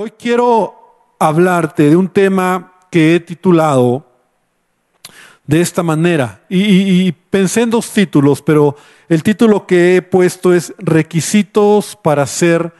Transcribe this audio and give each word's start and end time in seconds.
Hoy 0.00 0.12
quiero 0.12 1.16
hablarte 1.18 1.90
de 1.90 1.96
un 1.96 2.08
tema 2.08 2.72
que 2.88 3.16
he 3.16 3.18
titulado 3.18 4.06
de 5.44 5.60
esta 5.60 5.82
manera. 5.82 6.40
Y, 6.48 7.10
pensé 7.10 7.62
en 7.62 7.70
dos 7.70 7.90
títulos, 7.90 8.40
pero 8.40 8.76
el 9.08 9.24
título 9.24 9.66
que 9.66 9.96
he 9.96 10.02
puesto 10.02 10.54
es 10.54 10.72
Requisitos 10.78 11.98
para 12.00 12.28
ser 12.28 12.72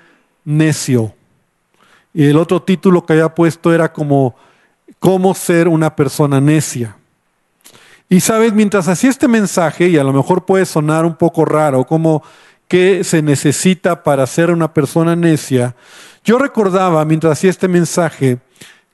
necio. 0.45 1.13
Y 2.15 2.27
el 2.27 2.37
otro 2.37 2.63
título 2.63 3.05
que 3.05 3.15
había 3.15 3.35
puesto 3.35 3.75
era 3.75 3.93
como 3.93 4.37
Cómo 5.01 5.35
ser 5.35 5.67
una 5.67 5.97
persona 5.97 6.41
necia. 6.41 6.99
Y 8.09 8.21
sabes, 8.21 8.53
mientras 8.53 8.87
hacía 8.87 9.11
este 9.11 9.27
mensaje, 9.27 9.89
y 9.89 9.99
a 9.99 10.05
lo 10.05 10.13
mejor 10.13 10.45
puede 10.45 10.67
sonar 10.67 11.05
un 11.05 11.17
poco 11.17 11.45
raro, 11.45 11.85
como 11.85 12.23
que 12.69 13.03
se 13.03 13.23
necesita 13.23 14.05
para 14.05 14.25
ser 14.29 14.53
una 14.53 14.73
persona 14.73 15.17
necia, 15.17 15.75
yo 16.25 16.39
recordaba 16.39 17.05
mientras 17.05 17.33
hacía 17.33 17.51
este 17.51 17.69
mensaje 17.69 18.39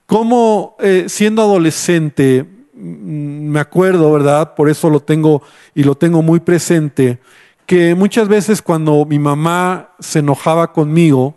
cómo 0.07 0.77
eh, 0.81 1.05
siendo 1.09 1.43
adolescente, 1.43 2.45
mm, 2.45 3.49
me 3.51 3.61
acuerdo, 3.61 4.13
¿verdad? 4.13 4.55
Por 4.55 4.69
eso 4.69 4.91
lo 4.91 5.01
tengo 5.01 5.43
y 5.75 5.83
lo 5.85 5.95
tengo 5.95 6.23
muy 6.23 6.41
presente, 6.41 7.19
que 7.67 7.95
muchas 7.95 8.29
veces 8.29 8.61
cuando 8.61 9.05
mi 9.07 9.19
mamá 9.19 9.91
se 9.99 10.19
enojaba 10.19 10.73
conmigo, 10.73 11.35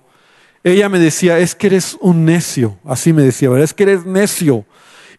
ella 0.63 0.89
me 0.89 0.99
decía, 0.99 1.39
es 1.39 1.55
que 1.55 1.67
eres 1.67 1.97
un 2.01 2.25
necio, 2.25 2.77
así 2.83 3.13
me 3.13 3.21
decía, 3.21 3.49
¿verdad? 3.49 3.63
Es 3.63 3.73
que 3.73 3.83
eres 3.83 4.05
necio. 4.05 4.65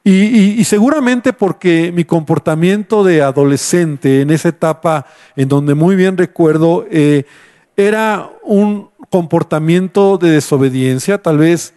Y, 0.05 0.65
seguramente 0.65 1.35
porque 1.35 1.93
mi 1.93 2.05
comportamiento 2.05 3.05
de 3.05 3.21
adolescente 3.21 4.23
en 4.23 4.31
esa 4.31 4.49
etapa 4.49 5.07
en 5.37 5.49
donde 5.49 5.75
muy 5.75 5.97
bien 5.97 6.17
recuerdo, 6.17 6.87
eh, 6.91 7.25
era 7.77 8.31
un 8.49 8.89
comportamiento 9.11 10.17
de 10.17 10.31
desobediencia, 10.31 11.19
tal 11.19 11.37
vez 11.37 11.75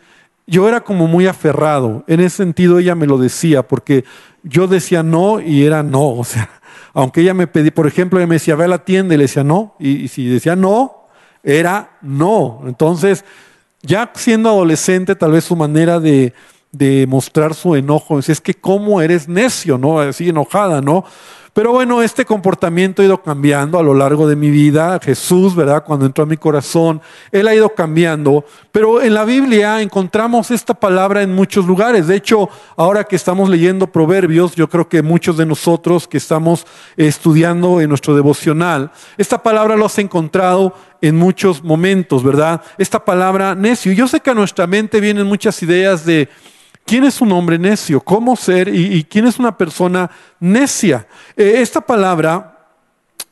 yo 0.47 0.69
era 0.69 0.81
como 0.81 1.05
muy 1.05 1.27
aferrado. 1.27 2.05
En 2.07 2.21
ese 2.21 2.37
sentido 2.37 2.79
ella 2.79 2.95
me 2.95 3.07
lo 3.07 3.17
decía, 3.17 3.67
porque 3.67 4.05
yo 4.43 4.67
decía 4.67 5.03
no 5.03 5.41
y 5.41 5.65
era 5.65 5.83
no. 5.83 6.09
O 6.09 6.23
sea, 6.23 6.49
aunque 6.93 7.21
ella 7.21 7.33
me 7.33 7.45
pedía, 7.45 7.73
por 7.73 7.87
ejemplo, 7.87 8.19
ella 8.19 8.27
me 8.27 8.35
decía, 8.35 8.55
ve 8.55 8.65
a 8.65 8.69
la 8.69 8.85
tienda 8.85 9.13
y 9.13 9.17
le 9.17 9.25
decía 9.25 9.43
no. 9.43 9.75
Y, 9.79 10.07
si 10.07 10.27
decía 10.27 10.55
no, 10.55 11.07
era 11.43 11.97
no. 12.01 12.61
Entonces, 12.65 13.25
ya 13.81 14.09
siendo 14.15 14.49
adolescente, 14.49 15.15
tal 15.15 15.33
vez 15.33 15.43
su 15.43 15.57
manera 15.57 15.99
de, 15.99 16.33
de 16.71 17.05
mostrar 17.05 17.53
su 17.53 17.75
enojo. 17.75 18.19
Es 18.19 18.39
que 18.39 18.53
cómo 18.53 19.01
eres 19.01 19.27
necio, 19.27 19.77
¿no? 19.77 19.99
Así 19.99 20.29
enojada, 20.29 20.79
¿no? 20.81 21.03
Pero 21.53 21.73
bueno, 21.73 22.01
este 22.01 22.23
comportamiento 22.23 23.01
ha 23.01 23.05
ido 23.05 23.21
cambiando 23.21 23.77
a 23.77 23.83
lo 23.83 23.93
largo 23.93 24.25
de 24.25 24.37
mi 24.37 24.49
vida. 24.49 24.97
Jesús, 25.03 25.53
¿verdad? 25.53 25.83
Cuando 25.83 26.05
entró 26.05 26.23
a 26.23 26.27
mi 26.27 26.37
corazón, 26.37 27.01
Él 27.29 27.45
ha 27.45 27.53
ido 27.53 27.75
cambiando. 27.75 28.45
Pero 28.71 29.01
en 29.01 29.13
la 29.13 29.25
Biblia 29.25 29.81
encontramos 29.81 30.49
esta 30.49 30.73
palabra 30.73 31.23
en 31.23 31.35
muchos 31.35 31.65
lugares. 31.65 32.07
De 32.07 32.15
hecho, 32.15 32.49
ahora 32.77 33.03
que 33.03 33.17
estamos 33.17 33.49
leyendo 33.49 33.87
Proverbios, 33.87 34.55
yo 34.55 34.69
creo 34.69 34.87
que 34.87 35.01
muchos 35.01 35.35
de 35.35 35.45
nosotros 35.45 36.07
que 36.07 36.17
estamos 36.17 36.65
estudiando 36.95 37.81
en 37.81 37.89
nuestro 37.89 38.15
devocional, 38.15 38.89
esta 39.17 39.43
palabra 39.43 39.75
lo 39.75 39.87
has 39.87 39.99
encontrado 39.99 40.73
en 41.01 41.17
muchos 41.17 41.65
momentos, 41.65 42.23
¿verdad? 42.23 42.61
Esta 42.77 43.03
palabra 43.03 43.55
necio. 43.55 43.91
Yo 43.91 44.07
sé 44.07 44.21
que 44.21 44.29
a 44.29 44.35
nuestra 44.35 44.67
mente 44.67 45.01
vienen 45.01 45.27
muchas 45.27 45.61
ideas 45.63 46.05
de 46.05 46.29
¿Quién 46.85 47.03
es 47.03 47.21
un 47.21 47.31
hombre 47.31 47.57
necio? 47.57 48.01
¿Cómo 48.01 48.35
ser? 48.35 48.67
¿Y, 48.73 49.03
quién 49.05 49.25
es 49.25 49.39
una 49.39 49.57
persona 49.57 50.09
necia? 50.39 51.07
Eh, 51.37 51.55
esta 51.57 51.81
palabra 51.81 52.51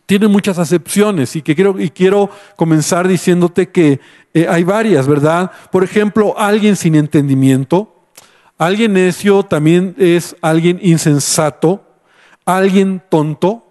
tiene 0.06 0.28
muchas 0.28 0.58
acepciones 0.58 1.36
y, 1.36 1.41
que 1.41 1.56
quiero, 1.56 1.80
y 1.80 1.89
quiero 1.89 2.30
comenzar 2.56 3.08
diciéndote 3.08 3.69
que 3.69 4.00
eh, 4.33 4.47
hay 4.50 4.64
varias, 4.64 5.08
¿verdad? 5.08 5.52
Por 5.72 5.83
ejemplo, 5.83 6.36
alguien 6.38 6.75
sin 6.75 6.95
entendimiento. 6.95 7.95
Alguien 8.58 8.94
necio 8.94 9.44
también 9.44 9.95
es 9.97 10.36
alguien 10.41 10.80
insensato. 10.81 11.84
Alguien 12.45 13.03
tonto. 13.09 13.66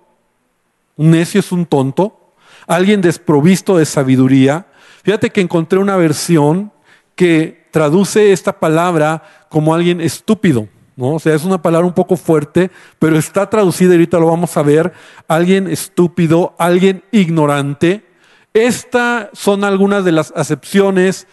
Un 0.97 1.11
necio 1.11 1.41
es 1.41 1.51
un 1.51 1.67
tonto. 1.67 2.33
Alguien 2.67 3.01
desprovisto 3.01 3.77
de 3.77 3.87
sabiduría. 3.87 4.67
Fíjate 5.03 5.31
que 5.31 5.41
encontré 5.41 5.79
una 5.79 5.97
versión 5.97 6.71
que 7.15 7.58
traduce 7.71 8.33
esta 8.33 8.59
palabra 8.59 9.23
como 9.49 9.75
alguien 9.75 10.01
estúpido. 10.01 10.69
¿no? 10.97 11.15
O 11.15 11.19
sea, 11.19 11.35
es 11.35 11.45
una 11.45 11.63
palabra 11.63 11.87
un 11.87 11.95
poco 11.95 12.17
fuerte, 12.17 12.71
pero 12.99 13.17
está 13.17 13.49
traducida, 13.49 13.93
ahorita 13.93 14.19
lo 14.19 14.27
vamos 14.27 14.57
a 14.57 14.63
ver, 14.63 14.93
alguien 15.29 15.69
estúpido, 15.69 16.55
alguien 16.59 17.05
ignorante. 17.13 18.05
Estas 18.53 19.29
son 19.33 19.63
algunas 19.63 20.05
de 20.05 20.13
las 20.13 20.33
acepciones 20.35 21.27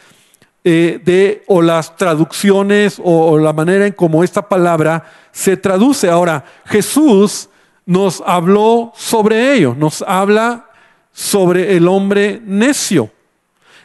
eh, 0.63 0.99
de, 1.03 1.43
o 1.47 1.61
las 1.61 1.95
traducciones 1.95 2.99
o, 2.99 3.31
o 3.31 3.37
la 3.39 3.53
manera 3.53 3.87
en 3.87 3.93
cómo 3.93 4.23
esta 4.23 4.47
palabra 4.47 5.03
se 5.31 5.57
traduce. 5.57 6.09
Ahora, 6.09 6.45
Jesús 6.65 7.49
nos 7.85 8.23
habló 8.25 8.91
sobre 8.95 9.53
ello, 9.53 9.75
nos 9.77 10.01
habla 10.01 10.69
sobre 11.11 11.75
el 11.77 11.87
hombre 11.87 12.41
necio. 12.43 13.09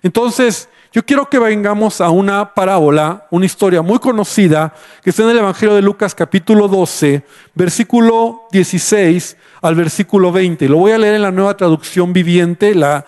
Entonces, 0.02 0.68
yo 0.92 1.06
quiero 1.06 1.28
que 1.28 1.38
vengamos 1.38 2.00
a 2.00 2.10
una 2.10 2.52
parábola, 2.52 3.28
una 3.30 3.46
historia 3.46 3.80
muy 3.80 4.00
conocida, 4.00 4.74
que 5.02 5.10
está 5.10 5.22
en 5.22 5.30
el 5.30 5.38
Evangelio 5.38 5.76
de 5.76 5.82
Lucas 5.82 6.16
capítulo 6.16 6.66
12, 6.66 7.22
versículo 7.54 8.42
16 8.50 9.36
al 9.62 9.76
versículo 9.76 10.32
20. 10.32 10.68
Lo 10.68 10.78
voy 10.78 10.90
a 10.90 10.98
leer 10.98 11.14
en 11.14 11.22
la 11.22 11.30
nueva 11.30 11.56
traducción 11.56 12.12
viviente, 12.12 12.74
la, 12.74 13.04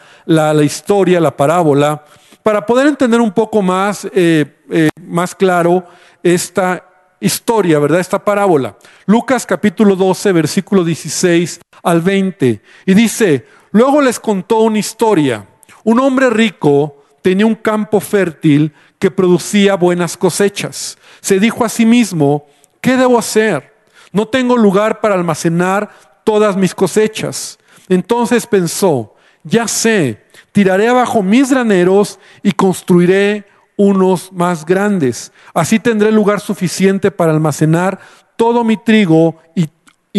historia, 0.63 1.19
la 1.19 1.37
parábola, 1.37 2.05
para 2.45 2.65
poder 2.65 2.87
entender 2.87 3.21
un 3.21 3.33
poco 3.33 3.63
más, 3.63 4.07
eh, 4.15 4.61
eh, 4.71 4.89
más 5.05 5.35
claro 5.35 5.85
esta 6.23 6.87
historia, 7.19 7.81
¿verdad? 7.81 7.99
Esta 7.99 8.25
parábola. 8.25 8.77
Lucas 9.07 9.45
capítulo 9.45 9.97
12, 9.97 10.31
versículo 10.31 10.85
16 10.85 11.61
al 11.83 12.01
20. 12.01 12.63
Y 12.87 12.95
dice, 12.95 13.45
luego 13.73 14.01
les 14.01 14.21
contó 14.21 14.61
una 14.61 14.79
historia. 14.79 15.49
Un 15.83 15.99
hombre 15.99 16.31
rico 16.31 17.02
tenía 17.23 17.47
un 17.47 17.55
campo 17.55 18.01
fértil 18.01 18.73
que 18.99 19.11
producía 19.11 19.77
buenas 19.77 20.17
cosechas. 20.17 20.99
Se 21.21 21.39
dijo 21.41 21.65
a 21.65 21.69
sí 21.69 21.87
mismo, 21.87 22.47
¿qué 22.81 22.97
debo 22.97 23.19
hacer? 23.19 23.73
No 24.13 24.27
tengo 24.29 24.57
lugar 24.57 25.01
para 25.01 25.15
almacenar 25.15 25.91
todas 26.25 26.57
mis 26.57 26.75
cosechas. 26.75 27.59
Entonces 27.89 28.47
pensó, 28.47 29.15
ya 29.43 29.67
sé, 29.67 30.25
tiraré 30.53 30.89
abajo 30.89 31.23
mis 31.23 31.51
graneros 31.51 32.19
y 32.43 32.53
construiré 32.53 33.47
unos 33.77 34.33
más 34.33 34.65
grandes. 34.65 35.33
Así 35.55 35.79
tendré 35.79 36.13
lugar 36.13 36.41
suficiente 36.41 37.11
para 37.11 37.33
almacenar 37.33 37.99
todo 38.37 38.65
mi 38.65 38.77
trigo 38.77 39.37
y, 39.55 39.69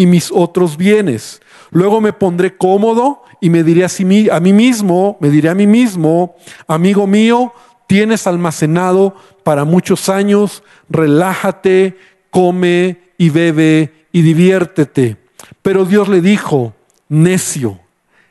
mis 0.06 0.30
otros 0.32 0.76
bienes. 0.76 1.40
Luego 1.74 2.00
me 2.00 2.12
pondré 2.12 2.56
cómodo 2.56 3.24
y 3.40 3.50
me 3.50 3.64
diré 3.64 3.84
a, 3.84 4.40
mí 4.40 4.52
mismo, 4.52 5.18
me 5.20 5.28
diré 5.28 5.48
a 5.48 5.56
mí 5.56 5.66
mismo, 5.66 6.36
amigo 6.68 7.08
mío, 7.08 7.52
tienes 7.88 8.28
almacenado 8.28 9.16
para 9.42 9.64
muchos 9.64 10.08
años, 10.08 10.62
relájate, 10.88 11.98
come 12.30 13.00
y 13.18 13.28
bebe 13.30 14.06
y 14.12 14.22
diviértete. 14.22 15.16
Pero 15.62 15.84
Dios 15.84 16.08
le 16.08 16.20
dijo, 16.20 16.74
necio. 17.08 17.80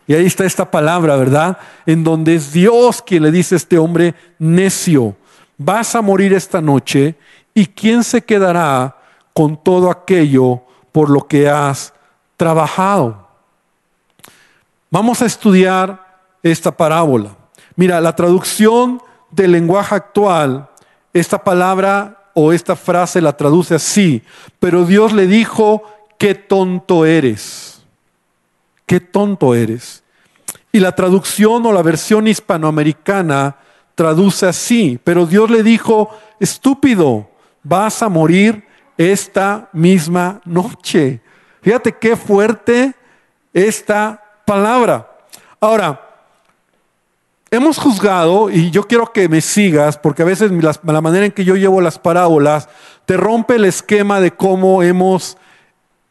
Y 0.07 0.13
ahí 0.13 0.25
está 0.25 0.45
esta 0.45 0.71
palabra, 0.71 1.17
¿verdad? 1.17 1.57
En 1.85 2.05
donde 2.05 2.35
es 2.35 2.53
Dios 2.53 3.01
quien 3.01 3.23
le 3.23 3.31
dice 3.31 3.55
a 3.55 3.57
este 3.57 3.77
hombre, 3.77 4.15
necio, 4.39 5.17
vas 5.57 5.95
a 5.95 6.01
morir 6.01 6.31
esta 6.31 6.61
noche 6.61 7.15
y 7.53 7.65
¿quién 7.65 8.05
se 8.05 8.21
quedará 8.21 8.95
con 9.33 9.61
todo 9.61 9.91
aquello 9.91 10.61
por 10.93 11.09
lo 11.09 11.27
que 11.27 11.49
has 11.49 11.93
trabajado? 12.37 13.22
Vamos 14.93 15.23
a 15.23 15.25
estudiar 15.25 16.21
esta 16.43 16.71
parábola. 16.71 17.35
Mira, 17.75 17.99
la 17.99 18.15
traducción 18.15 19.01
del 19.31 19.53
lenguaje 19.53 19.95
actual, 19.95 20.69
esta 21.13 21.43
palabra 21.43 22.29
o 22.35 22.53
esta 22.53 22.75
frase 22.75 23.19
la 23.19 23.35
traduce 23.35 23.73
así, 23.73 24.21
pero 24.59 24.85
Dios 24.85 25.11
le 25.11 25.25
dijo, 25.25 25.81
qué 26.19 26.35
tonto 26.35 27.07
eres, 27.07 27.83
qué 28.85 28.99
tonto 28.99 29.55
eres. 29.55 30.03
Y 30.71 30.79
la 30.79 30.93
traducción 30.93 31.65
o 31.65 31.71
la 31.71 31.81
versión 31.81 32.27
hispanoamericana 32.27 33.55
traduce 33.95 34.45
así, 34.45 34.99
pero 35.03 35.25
Dios 35.25 35.49
le 35.49 35.63
dijo, 35.63 36.15
estúpido, 36.39 37.31
vas 37.63 38.03
a 38.03 38.09
morir 38.09 38.63
esta 38.95 39.69
misma 39.73 40.39
noche. 40.45 41.19
Fíjate 41.63 41.93
qué 41.93 42.15
fuerte 42.15 42.93
esta 43.55 44.22
palabra. 44.53 45.09
Ahora, 45.59 45.99
hemos 47.49 47.79
juzgado, 47.79 48.51
y 48.51 48.69
yo 48.69 48.87
quiero 48.87 49.11
que 49.11 49.27
me 49.27 49.41
sigas, 49.41 49.97
porque 49.97 50.21
a 50.21 50.25
veces 50.25 50.51
la, 50.83 51.01
manera 51.01 51.25
en 51.25 51.31
que 51.31 51.43
yo 51.43 51.55
llevo 51.55 51.81
las 51.81 51.97
parábolas 51.97 52.69
te 53.05 53.17
rompe 53.17 53.55
el 53.55 53.65
esquema 53.65 54.19
de 54.19 54.29
cómo 54.29 54.83
hemos, 54.83 55.37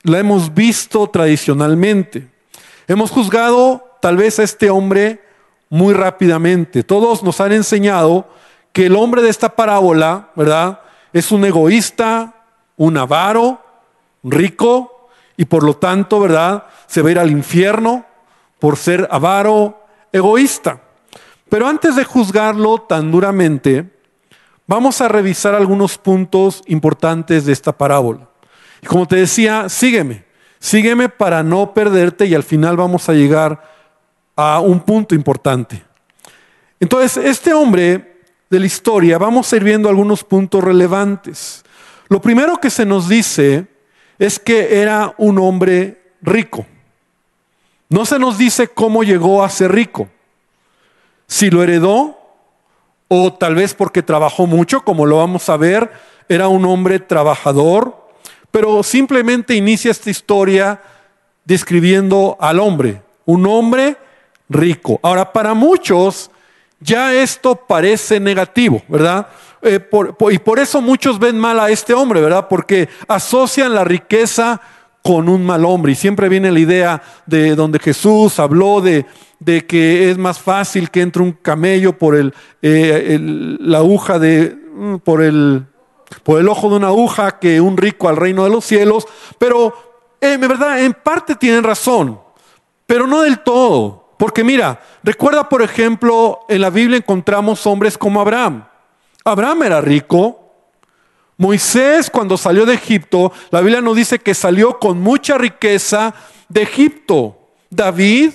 la 0.02 0.18
hemos 0.18 0.52
visto 0.54 1.06
tradicionalmente. 1.06 2.28
Hemos 2.88 3.12
juzgado 3.12 3.96
tal 4.00 4.16
vez 4.16 4.40
a 4.40 4.42
este 4.42 4.70
hombre 4.70 5.22
muy 5.70 5.94
rápidamente. 5.94 6.82
Todos 6.82 7.22
nos 7.22 7.40
han 7.40 7.52
enseñado 7.52 8.26
que 8.72 8.86
el 8.86 8.96
hombre 8.96 9.22
de 9.22 9.30
esta 9.30 9.50
parábola, 9.50 10.30
¿verdad? 10.34 10.80
Es 11.12 11.30
un 11.30 11.44
egoísta, 11.44 12.34
un 12.76 12.96
avaro, 12.96 13.62
rico, 14.24 15.08
y 15.36 15.44
por 15.44 15.62
lo 15.62 15.76
tanto, 15.76 16.18
¿verdad? 16.18 16.64
Se 16.88 17.02
va 17.02 17.08
a 17.08 17.12
ir 17.12 17.18
al 17.20 17.30
infierno 17.30 18.06
por 18.62 18.76
ser 18.76 19.08
avaro, 19.10 19.88
egoísta. 20.12 20.80
Pero 21.48 21.66
antes 21.66 21.96
de 21.96 22.04
juzgarlo 22.04 22.78
tan 22.78 23.10
duramente, 23.10 23.90
vamos 24.68 25.00
a 25.00 25.08
revisar 25.08 25.52
algunos 25.56 25.98
puntos 25.98 26.62
importantes 26.68 27.44
de 27.44 27.54
esta 27.54 27.72
parábola. 27.72 28.28
Y 28.80 28.86
como 28.86 29.08
te 29.08 29.16
decía, 29.16 29.68
sígueme, 29.68 30.24
sígueme 30.60 31.08
para 31.08 31.42
no 31.42 31.74
perderte 31.74 32.26
y 32.26 32.36
al 32.36 32.44
final 32.44 32.76
vamos 32.76 33.08
a 33.08 33.14
llegar 33.14 33.68
a 34.36 34.60
un 34.60 34.78
punto 34.78 35.16
importante. 35.16 35.82
Entonces, 36.78 37.16
este 37.16 37.52
hombre 37.52 38.20
de 38.48 38.60
la 38.60 38.66
historia, 38.66 39.18
vamos 39.18 39.52
a 39.52 39.56
ir 39.56 39.64
viendo 39.64 39.88
algunos 39.88 40.22
puntos 40.22 40.62
relevantes. 40.62 41.64
Lo 42.08 42.20
primero 42.20 42.58
que 42.58 42.70
se 42.70 42.86
nos 42.86 43.08
dice 43.08 43.66
es 44.20 44.38
que 44.38 44.80
era 44.80 45.16
un 45.18 45.40
hombre 45.40 46.12
rico. 46.22 46.64
No 47.92 48.06
se 48.06 48.18
nos 48.18 48.38
dice 48.38 48.68
cómo 48.68 49.02
llegó 49.02 49.44
a 49.44 49.50
ser 49.50 49.70
rico. 49.70 50.08
Si 51.26 51.50
lo 51.50 51.62
heredó 51.62 52.18
o 53.06 53.34
tal 53.34 53.54
vez 53.54 53.74
porque 53.74 54.02
trabajó 54.02 54.46
mucho, 54.46 54.80
como 54.80 55.04
lo 55.04 55.18
vamos 55.18 55.50
a 55.50 55.58
ver, 55.58 55.92
era 56.26 56.48
un 56.48 56.64
hombre 56.64 57.00
trabajador, 57.00 58.08
pero 58.50 58.82
simplemente 58.82 59.54
inicia 59.54 59.90
esta 59.90 60.08
historia 60.08 60.80
describiendo 61.44 62.38
al 62.40 62.60
hombre, 62.60 63.02
un 63.26 63.46
hombre 63.46 63.98
rico. 64.48 64.98
Ahora, 65.02 65.30
para 65.30 65.52
muchos 65.52 66.30
ya 66.80 67.12
esto 67.12 67.54
parece 67.56 68.18
negativo, 68.18 68.82
¿verdad? 68.88 69.28
Eh, 69.60 69.86
y 70.30 70.38
por 70.38 70.58
eso 70.58 70.80
muchos 70.80 71.18
ven 71.18 71.38
mal 71.38 71.60
a 71.60 71.68
este 71.68 71.92
hombre, 71.92 72.22
¿verdad? 72.22 72.48
Porque 72.48 72.88
asocian 73.06 73.74
la 73.74 73.84
riqueza 73.84 74.62
con 75.02 75.28
un 75.28 75.44
mal 75.44 75.64
hombre. 75.64 75.92
Y 75.92 75.96
siempre 75.96 76.28
viene 76.28 76.52
la 76.52 76.60
idea 76.60 77.02
de 77.26 77.54
donde 77.54 77.78
Jesús 77.78 78.38
habló 78.38 78.80
de, 78.80 79.04
que 79.66 80.10
es 80.10 80.18
más 80.18 80.38
fácil 80.38 80.90
que 80.90 81.02
entre 81.02 81.22
un 81.22 81.32
camello 81.32 81.98
por 81.98 82.14
el, 82.14 82.32
eh, 82.62 83.18
la 83.60 83.78
aguja 83.78 84.18
de, 84.18 84.56
mm, 84.74 84.96
por 84.96 85.22
el, 85.22 85.66
por 86.22 86.40
el 86.40 86.48
ojo 86.48 86.70
de 86.70 86.76
una 86.76 86.88
aguja 86.88 87.38
que 87.38 87.60
un 87.60 87.76
rico 87.76 88.08
al 88.08 88.16
reino 88.16 88.44
de 88.44 88.50
los 88.50 88.64
cielos. 88.64 89.06
Pero, 89.38 89.74
en 90.20 90.40
verdad, 90.40 90.82
en 90.84 90.94
parte 90.94 91.34
tienen 91.34 91.64
razón, 91.64 92.20
pero 92.86 93.06
no 93.06 93.22
del 93.22 93.40
todo. 93.40 94.14
Porque 94.16 94.44
mira, 94.44 94.80
recuerda 95.02 95.48
por 95.48 95.62
ejemplo, 95.62 96.40
en 96.48 96.60
la 96.60 96.70
Biblia 96.70 96.98
encontramos 96.98 97.66
hombres 97.66 97.98
como 97.98 98.20
Abraham. 98.20 98.64
Abraham 99.24 99.64
era 99.64 99.80
rico. 99.80 100.41
Moisés 101.36 102.10
cuando 102.10 102.36
salió 102.36 102.66
de 102.66 102.74
Egipto, 102.74 103.32
la 103.50 103.60
Biblia 103.60 103.80
nos 103.80 103.96
dice 103.96 104.18
que 104.18 104.34
salió 104.34 104.78
con 104.78 105.00
mucha 105.00 105.38
riqueza 105.38 106.14
de 106.48 106.62
Egipto. 106.62 107.38
David 107.70 108.32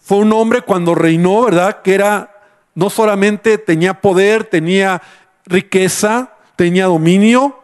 fue 0.00 0.18
un 0.18 0.32
hombre 0.32 0.62
cuando 0.62 0.94
reinó, 0.94 1.42
¿verdad? 1.44 1.82
Que 1.82 1.94
era, 1.94 2.34
no 2.74 2.90
solamente 2.90 3.58
tenía 3.58 4.00
poder, 4.00 4.44
tenía 4.44 5.00
riqueza, 5.46 6.34
tenía 6.56 6.86
dominio. 6.86 7.58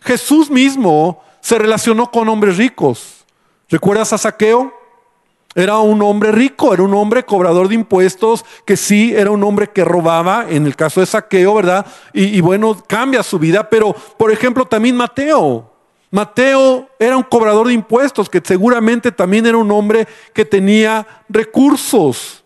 Jesús 0.00 0.50
mismo 0.50 1.22
se 1.40 1.58
relacionó 1.58 2.10
con 2.10 2.28
hombres 2.28 2.56
ricos. 2.56 3.24
¿Recuerdas 3.68 4.12
a 4.12 4.18
Saqueo? 4.18 4.74
Era 5.54 5.78
un 5.78 6.02
hombre 6.02 6.32
rico, 6.32 6.74
era 6.74 6.82
un 6.82 6.94
hombre 6.94 7.24
cobrador 7.24 7.68
de 7.68 7.76
impuestos, 7.76 8.44
que 8.64 8.76
sí, 8.76 9.12
era 9.14 9.30
un 9.30 9.42
hombre 9.44 9.70
que 9.70 9.84
robaba, 9.84 10.46
en 10.48 10.66
el 10.66 10.74
caso 10.74 11.00
de 11.00 11.06
saqueo, 11.06 11.54
¿verdad? 11.54 11.86
Y, 12.12 12.40
bueno, 12.40 12.76
cambia 12.88 13.22
su 13.22 13.38
vida, 13.38 13.68
pero 13.70 13.94
por 14.16 14.32
ejemplo 14.32 14.64
también 14.64 14.96
Mateo. 14.96 15.70
Mateo 16.10 16.88
era 16.98 17.16
un 17.16 17.22
cobrador 17.22 17.68
de 17.68 17.72
impuestos, 17.72 18.28
que 18.28 18.42
seguramente 18.44 19.12
también 19.12 19.46
era 19.46 19.56
un 19.56 19.70
hombre 19.70 20.08
que 20.32 20.44
tenía 20.44 21.06
recursos. 21.28 22.42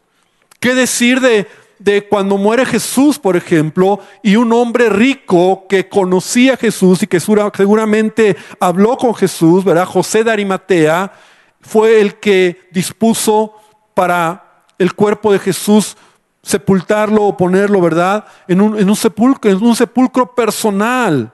¿Qué 0.60 0.74
decir 0.74 1.20
de, 1.20 1.46
de 1.78 2.06
cuando 2.08 2.36
muere 2.36 2.66
Jesús, 2.66 3.18
por 3.18 3.36
ejemplo, 3.36 4.00
y 4.22 4.36
un 4.36 4.52
hombre 4.52 4.90
rico 4.90 5.66
que 5.68 5.88
conocía 5.88 6.54
a 6.54 6.56
Jesús 6.56 7.02
y 7.02 7.06
que 7.06 7.20
seguramente 7.20 8.36
habló 8.60 8.96
con 8.96 9.14
Jesús, 9.14 9.64
¿verdad? 9.64 9.86
José 9.86 10.24
de 10.24 10.30
Arimatea 10.30 11.12
fue 11.60 12.00
el 12.00 12.16
que 12.16 12.68
dispuso 12.70 13.54
para 13.94 14.64
el 14.78 14.94
cuerpo 14.94 15.32
de 15.32 15.38
Jesús 15.38 15.96
sepultarlo 16.42 17.24
o 17.24 17.36
ponerlo, 17.36 17.80
¿verdad? 17.80 18.24
En 18.46 18.60
un, 18.60 18.96
sepulcro, 18.96 19.50
en 19.50 19.62
un 19.62 19.76
sepulcro 19.76 20.34
personal. 20.34 21.32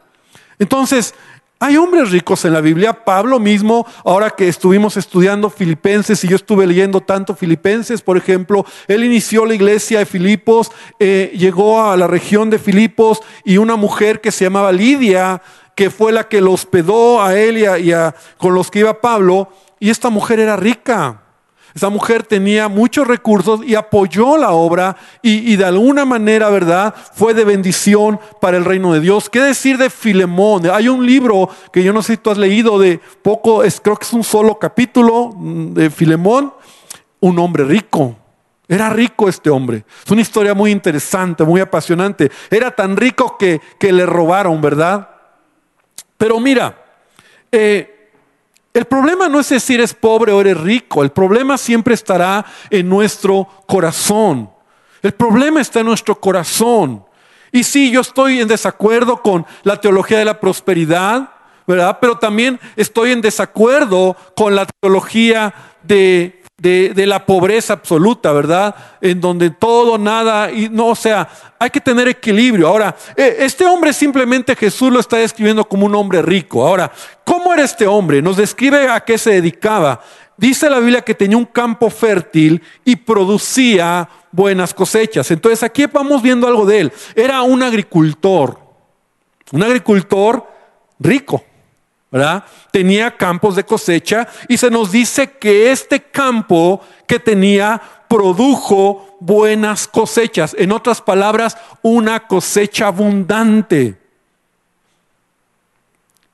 Entonces, 0.58 1.14
hay 1.60 1.76
hombres 1.76 2.10
ricos 2.10 2.44
en 2.44 2.52
la 2.52 2.60
Biblia. 2.60 3.04
Pablo 3.04 3.38
mismo, 3.38 3.86
ahora 4.04 4.30
que 4.30 4.48
estuvimos 4.48 4.96
estudiando 4.96 5.50
Filipenses 5.50 6.24
y 6.24 6.28
yo 6.28 6.36
estuve 6.36 6.66
leyendo 6.66 7.00
tanto 7.00 7.36
Filipenses, 7.36 8.02
por 8.02 8.16
ejemplo, 8.16 8.66
él 8.88 9.04
inició 9.04 9.46
la 9.46 9.54
iglesia 9.54 10.00
de 10.00 10.06
Filipos, 10.06 10.72
eh, 10.98 11.32
llegó 11.36 11.82
a 11.82 11.96
la 11.96 12.06
región 12.06 12.50
de 12.50 12.58
Filipos 12.58 13.20
y 13.44 13.58
una 13.58 13.76
mujer 13.76 14.20
que 14.20 14.32
se 14.32 14.44
llamaba 14.44 14.72
Lidia, 14.72 15.40
que 15.74 15.90
fue 15.90 16.12
la 16.12 16.28
que 16.28 16.40
lo 16.40 16.52
hospedó 16.52 17.22
a 17.22 17.38
él 17.38 17.58
y, 17.58 17.92
a, 17.92 18.14
con 18.36 18.54
los 18.54 18.70
que 18.70 18.80
iba 18.80 19.00
Pablo, 19.00 19.48
y 19.78 19.90
esta 19.90 20.10
mujer 20.10 20.40
era 20.40 20.56
rica. 20.56 21.20
Esa 21.74 21.88
mujer 21.88 22.22
tenía 22.22 22.68
muchos 22.68 23.06
recursos 23.06 23.60
y 23.66 23.74
apoyó 23.74 24.36
la 24.36 24.52
obra 24.52 24.96
y, 25.22 25.56
de 25.56 25.64
alguna 25.64 26.04
manera, 26.04 26.48
¿verdad? 26.48 26.94
Fue 27.14 27.34
de 27.34 27.44
bendición 27.44 28.20
para 28.40 28.56
el 28.56 28.64
reino 28.64 28.92
de 28.92 29.00
Dios. 29.00 29.28
¿Qué 29.28 29.40
decir 29.40 29.76
de 29.76 29.90
Filemón? 29.90 30.70
Hay 30.70 30.88
un 30.88 31.04
libro 31.04 31.48
que 31.72 31.82
yo 31.82 31.92
no 31.92 32.00
sé 32.00 32.12
si 32.12 32.16
tú 32.18 32.30
has 32.30 32.38
leído 32.38 32.78
de 32.78 33.00
poco, 33.22 33.64
es, 33.64 33.80
creo 33.80 33.96
que 33.96 34.04
es 34.04 34.12
un 34.12 34.22
solo 34.22 34.56
capítulo 34.56 35.32
mm, 35.34 35.74
de 35.74 35.90
Filemón. 35.90 36.54
Un 37.18 37.38
hombre 37.40 37.64
rico. 37.64 38.16
Era 38.68 38.88
rico 38.90 39.28
este 39.28 39.50
hombre. 39.50 39.84
Es 40.04 40.10
una 40.12 40.20
historia 40.20 40.54
muy 40.54 40.70
interesante, 40.70 41.42
muy 41.42 41.60
apasionante. 41.60 42.30
Era 42.50 42.70
tan 42.70 42.96
rico 42.96 43.36
que, 43.36 43.60
que 43.80 43.92
le 43.92 44.06
robaron, 44.06 44.60
¿verdad? 44.60 45.08
Pero 46.16 46.38
mira, 46.38 46.84
eh, 47.50 47.93
el 48.74 48.84
problema 48.86 49.28
no 49.28 49.38
es 49.38 49.48
decir 49.48 49.78
eres 49.78 49.94
pobre 49.94 50.32
o 50.32 50.40
eres 50.40 50.60
rico, 50.60 51.04
el 51.04 51.10
problema 51.10 51.56
siempre 51.56 51.94
estará 51.94 52.44
en 52.70 52.88
nuestro 52.88 53.48
corazón. 53.66 54.50
El 55.00 55.12
problema 55.12 55.60
está 55.60 55.80
en 55.80 55.86
nuestro 55.86 56.18
corazón. 56.20 57.04
Y 57.52 57.62
sí, 57.62 57.92
yo 57.92 58.00
estoy 58.00 58.40
en 58.40 58.48
desacuerdo 58.48 59.22
con 59.22 59.46
la 59.62 59.80
teología 59.80 60.18
de 60.18 60.24
la 60.24 60.40
prosperidad, 60.40 61.30
¿verdad? 61.68 61.98
Pero 62.00 62.18
también 62.18 62.58
estoy 62.74 63.12
en 63.12 63.20
desacuerdo 63.20 64.16
con 64.34 64.56
la 64.56 64.66
teología 64.80 65.54
de 65.84 66.42
de, 66.56 67.06
la 67.06 67.26
pobreza 67.26 67.74
absoluta, 67.74 68.32
¿verdad? 68.32 68.74
En 69.00 69.20
donde 69.20 69.50
todo, 69.50 69.98
nada, 69.98 70.50
y 70.50 70.68
no, 70.68 70.88
o 70.88 70.94
sea, 70.94 71.28
hay 71.58 71.70
que 71.70 71.80
tener 71.80 72.08
equilibrio. 72.08 72.68
Ahora, 72.68 72.94
eh, 73.16 73.36
este 73.40 73.66
hombre 73.66 73.92
simplemente 73.92 74.54
Jesús 74.56 74.92
lo 74.92 75.00
está 75.00 75.16
describiendo 75.16 75.64
como 75.64 75.86
un 75.86 75.94
hombre 75.94 76.22
rico. 76.22 76.66
Ahora, 76.66 76.90
¿cómo 77.24 77.52
era 77.52 77.64
este 77.64 77.86
hombre? 77.86 78.22
Nos 78.22 78.36
describe 78.36 78.88
a 78.88 79.00
qué 79.00 79.18
se 79.18 79.32
dedicaba. 79.32 80.00
Dice 80.36 80.68
la 80.68 80.78
Biblia 80.78 81.02
que 81.02 81.14
tenía 81.14 81.36
un 81.36 81.44
campo 81.44 81.90
fértil 81.90 82.62
y 82.84 82.96
producía 82.96 84.08
buenas 84.32 84.74
cosechas. 84.74 85.30
Entonces 85.30 85.62
aquí 85.62 85.86
vamos 85.86 86.22
viendo 86.22 86.48
algo 86.48 86.66
de 86.66 86.80
él. 86.80 86.92
Era 87.14 87.42
un 87.42 87.62
agricultor, 87.62 88.58
un 89.52 89.62
agricultor 89.62 90.44
rico. 90.98 91.44
Tenía 92.70 93.16
campos 93.16 93.56
de 93.56 93.64
cosecha 93.64 94.28
y 94.48 94.56
se 94.56 94.70
nos 94.70 94.92
dice 94.92 95.32
que 95.32 95.72
este 95.72 96.00
campo 96.00 96.80
que 97.08 97.18
tenía 97.18 97.80
produjo 98.08 99.16
buenas 99.18 99.88
cosechas. 99.88 100.54
En 100.56 100.70
otras 100.70 101.00
palabras, 101.00 101.56
una 101.82 102.20
cosecha 102.28 102.86
abundante. 102.86 103.98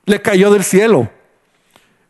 Le 0.05 0.21
cayó 0.21 0.51
del 0.51 0.63
cielo. 0.63 1.09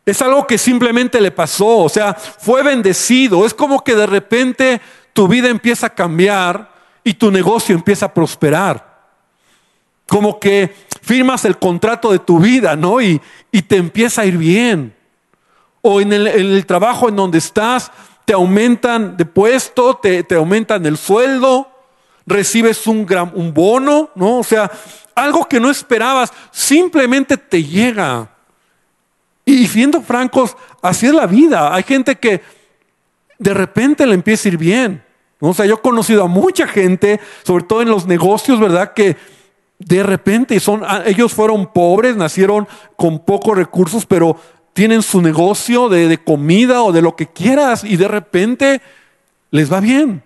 Es 0.05 0.21
algo 0.21 0.45
que 0.47 0.57
simplemente 0.57 1.21
le 1.21 1.31
pasó, 1.31 1.77
o 1.77 1.89
sea, 1.89 2.13
fue 2.13 2.63
bendecido. 2.63 3.45
Es 3.45 3.53
como 3.53 3.83
que 3.83 3.95
de 3.95 4.07
repente 4.07 4.81
tu 5.13 5.29
vida 5.29 5.47
empieza 5.47 5.87
a 5.87 5.95
cambiar 5.95 6.71
y 7.05 7.13
tu 7.13 7.31
negocio 7.31 7.73
empieza 7.73 8.07
a 8.07 8.13
prosperar. 8.13 8.90
Como 10.11 10.41
que 10.41 10.75
firmas 11.01 11.45
el 11.45 11.57
contrato 11.57 12.11
de 12.11 12.19
tu 12.19 12.37
vida, 12.37 12.75
¿no? 12.75 12.99
Y, 12.99 13.21
te 13.65 13.77
empieza 13.77 14.23
a 14.23 14.25
ir 14.25 14.37
bien. 14.37 14.93
O 15.81 16.01
en 16.01 16.11
el, 16.11 16.65
trabajo 16.65 17.07
en 17.07 17.15
donde 17.15 17.37
estás, 17.37 17.89
te 18.25 18.33
aumentan 18.33 19.15
de 19.15 19.23
puesto, 19.23 19.95
te, 19.95 20.25
aumentan 20.35 20.85
el 20.85 20.97
sueldo, 20.97 21.71
recibes 22.25 22.87
un, 22.87 23.05
gran, 23.05 23.31
un 23.35 23.53
bono, 23.53 24.09
¿no? 24.15 24.39
O 24.39 24.43
sea, 24.43 24.69
algo 25.15 25.47
que 25.47 25.61
no 25.61 25.71
esperabas, 25.71 26.33
simplemente 26.51 27.37
te 27.37 27.63
llega. 27.63 28.31
Y 29.45 29.65
siendo 29.65 30.01
francos, 30.01 30.57
así 30.81 31.05
es 31.05 31.13
la 31.13 31.25
vida. 31.25 31.73
Hay 31.73 31.83
gente 31.83 32.17
que 32.17 32.41
de 33.39 33.53
repente 33.53 34.05
le 34.05 34.15
empieza 34.15 34.49
a 34.49 34.51
ir 34.51 34.57
bien. 34.57 35.05
O 35.39 35.53
sea, 35.53 35.65
yo 35.65 35.75
he 35.75 35.81
conocido 35.81 36.25
a 36.25 36.27
mucha 36.27 36.67
gente, 36.67 37.21
sobre 37.43 37.63
todo 37.63 37.81
en 37.81 37.89
los 37.89 38.05
negocios, 38.05 38.59
¿verdad? 38.59 38.91
Que 38.93 39.15
de 39.85 40.03
repente 40.03 40.59
son, 40.59 40.83
ah, 40.85 41.03
ellos 41.05 41.33
fueron 41.33 41.71
pobres, 41.71 42.15
nacieron 42.15 42.67
con 42.95 43.19
pocos 43.19 43.57
recursos, 43.57 44.05
pero 44.05 44.37
tienen 44.73 45.01
su 45.01 45.21
negocio 45.21 45.89
de, 45.89 46.07
de 46.07 46.23
comida 46.23 46.83
o 46.83 46.91
de 46.91 47.01
lo 47.01 47.15
que 47.15 47.27
quieras 47.27 47.83
y 47.83 47.97
de 47.97 48.07
repente 48.07 48.81
les 49.49 49.71
va 49.71 49.79
bien. 49.79 50.23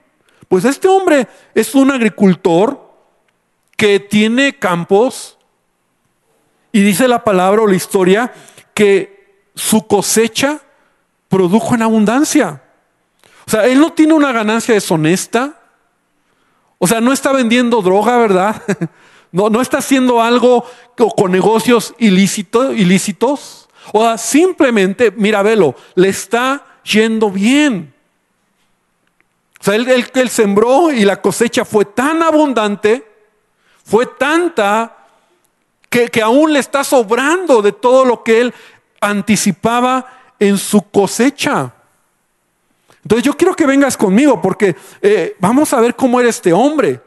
Pues 0.47 0.65
este 0.65 0.87
hombre 0.87 1.27
es 1.53 1.73
un 1.73 1.91
agricultor 1.91 2.85
que 3.75 3.99
tiene 3.99 4.57
campos 4.57 5.37
y 6.71 6.81
dice 6.81 7.07
la 7.07 7.23
palabra 7.23 7.61
o 7.61 7.67
la 7.67 7.75
historia 7.75 8.33
que 8.73 9.41
su 9.55 9.87
cosecha 9.87 10.59
produjo 11.29 11.75
en 11.75 11.81
abundancia. 11.81 12.61
O 13.47 13.51
sea, 13.51 13.65
él 13.65 13.79
no 13.79 13.93
tiene 13.93 14.13
una 14.13 14.31
ganancia 14.31 14.73
deshonesta. 14.73 15.59
O 16.77 16.87
sea, 16.87 16.99
no 16.99 17.13
está 17.13 17.31
vendiendo 17.31 17.81
droga, 17.81 18.17
¿verdad? 18.17 18.61
No, 19.35 19.49
no 19.49 19.59
está 19.59 19.79
haciendo 19.79 20.21
algo 20.21 20.63
con 21.17 21.29
negocios 21.29 21.93
ilícitos. 21.97 23.67
O 23.91 24.17
simplemente, 24.17 25.11
mira, 25.11 25.43
velo, 25.43 25.75
le 25.95 26.07
está 26.07 26.65
yendo 26.85 27.29
bien. 27.29 27.93
O 29.59 29.63
sea, 29.65 29.75
él, 29.75 29.89
él, 29.89 30.09
él 30.13 30.29
sembró 30.29 30.89
y 30.89 31.03
la 31.03 31.21
cosecha 31.21 31.65
fue 31.65 31.83
tan 31.83 32.23
abundante, 32.23 33.05
fue 33.83 34.05
tanta, 34.05 34.95
que, 35.89 36.07
que 36.07 36.21
aún 36.21 36.53
le 36.53 36.59
está 36.59 36.85
sobrando 36.85 37.61
de 37.61 37.73
todo 37.73 38.05
lo 38.05 38.23
que 38.23 38.39
él 38.39 38.53
anticipaba 39.01 40.33
en 40.39 40.57
su 40.57 40.81
cosecha. 40.81 41.73
Entonces 43.03 43.25
yo 43.25 43.35
quiero 43.35 43.53
que 43.53 43.65
vengas 43.65 43.97
conmigo 43.97 44.41
porque 44.41 44.77
eh, 45.01 45.35
vamos 45.39 45.73
a 45.73 45.81
ver 45.81 45.93
cómo 45.93 46.21
era 46.21 46.29
este 46.29 46.53
hombre. 46.53 47.01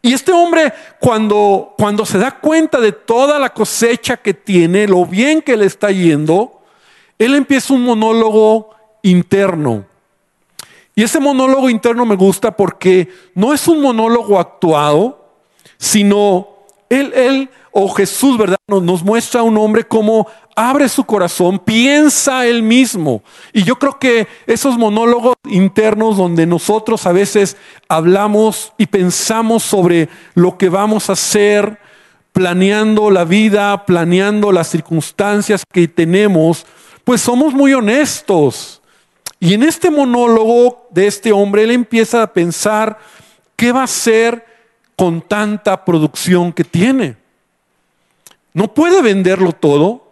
Y 0.00 0.12
este 0.12 0.32
hombre 0.32 0.72
cuando, 1.00 1.74
cuando 1.76 2.06
se 2.06 2.18
da 2.18 2.30
cuenta 2.30 2.80
de 2.80 2.92
toda 2.92 3.38
la 3.38 3.50
cosecha 3.50 4.16
que 4.16 4.34
tiene, 4.34 4.86
lo 4.86 5.04
bien 5.04 5.42
que 5.42 5.56
le 5.56 5.66
está 5.66 5.90
yendo, 5.90 6.62
él 7.18 7.34
empieza 7.34 7.74
un 7.74 7.82
monólogo 7.82 8.70
interno. 9.02 9.86
Y 10.94 11.02
ese 11.02 11.20
monólogo 11.20 11.68
interno 11.70 12.04
me 12.04 12.16
gusta 12.16 12.56
porque 12.56 13.08
no 13.34 13.52
es 13.52 13.66
un 13.68 13.80
monólogo 13.80 14.38
actuado, 14.38 15.28
sino 15.76 16.48
él, 16.88 17.12
él 17.14 17.50
o 17.72 17.88
Jesús, 17.88 18.38
¿verdad? 18.38 18.58
Nos, 18.66 18.82
nos 18.82 19.02
muestra 19.02 19.40
a 19.40 19.44
un 19.44 19.56
hombre 19.56 19.84
como 19.84 20.26
abre 20.58 20.88
su 20.88 21.04
corazón, 21.04 21.60
piensa 21.60 22.44
él 22.46 22.62
mismo. 22.62 23.22
Y 23.52 23.62
yo 23.62 23.78
creo 23.78 23.98
que 23.98 24.26
esos 24.46 24.76
monólogos 24.76 25.36
internos 25.44 26.16
donde 26.16 26.46
nosotros 26.46 27.06
a 27.06 27.12
veces 27.12 27.56
hablamos 27.88 28.72
y 28.76 28.86
pensamos 28.86 29.62
sobre 29.62 30.08
lo 30.34 30.58
que 30.58 30.68
vamos 30.68 31.08
a 31.08 31.12
hacer, 31.12 31.78
planeando 32.32 33.10
la 33.10 33.24
vida, 33.24 33.86
planeando 33.86 34.50
las 34.50 34.68
circunstancias 34.68 35.62
que 35.72 35.86
tenemos, 35.86 36.66
pues 37.04 37.20
somos 37.20 37.54
muy 37.54 37.72
honestos. 37.74 38.82
Y 39.40 39.54
en 39.54 39.62
este 39.62 39.90
monólogo 39.90 40.88
de 40.90 41.06
este 41.06 41.30
hombre, 41.30 41.62
él 41.62 41.70
empieza 41.70 42.22
a 42.22 42.32
pensar 42.32 42.98
qué 43.54 43.70
va 43.70 43.82
a 43.82 43.84
hacer 43.84 44.44
con 44.96 45.20
tanta 45.22 45.84
producción 45.84 46.52
que 46.52 46.64
tiene. 46.64 47.16
No 48.58 48.74
puede 48.74 49.02
venderlo 49.02 49.52
todo, 49.52 50.02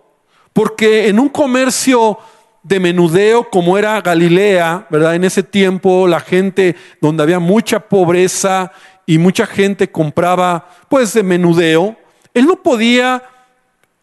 porque 0.53 1.09
en 1.09 1.19
un 1.19 1.29
comercio 1.29 2.17
de 2.63 2.79
menudeo 2.79 3.51
como 3.51 3.77
era 3.77 4.01
Galilea, 4.01 4.87
¿verdad? 4.89 5.17
En 5.17 5.25
ese 5.25 5.43
tiempo 5.43 6.07
la 6.07 6.21
gente 6.21 6.77
donde 7.01 7.25
había 7.25 7.41
mucha 7.41 7.81
pobreza 7.81 8.71
y 9.05 9.19
mucha 9.19 9.47
gente 9.47 9.91
compraba 9.91 10.69
pues 10.89 11.13
de 11.13 11.25
menudeo, 11.25 11.97
él 12.35 12.47
no 12.47 12.63
podía, 12.63 13.21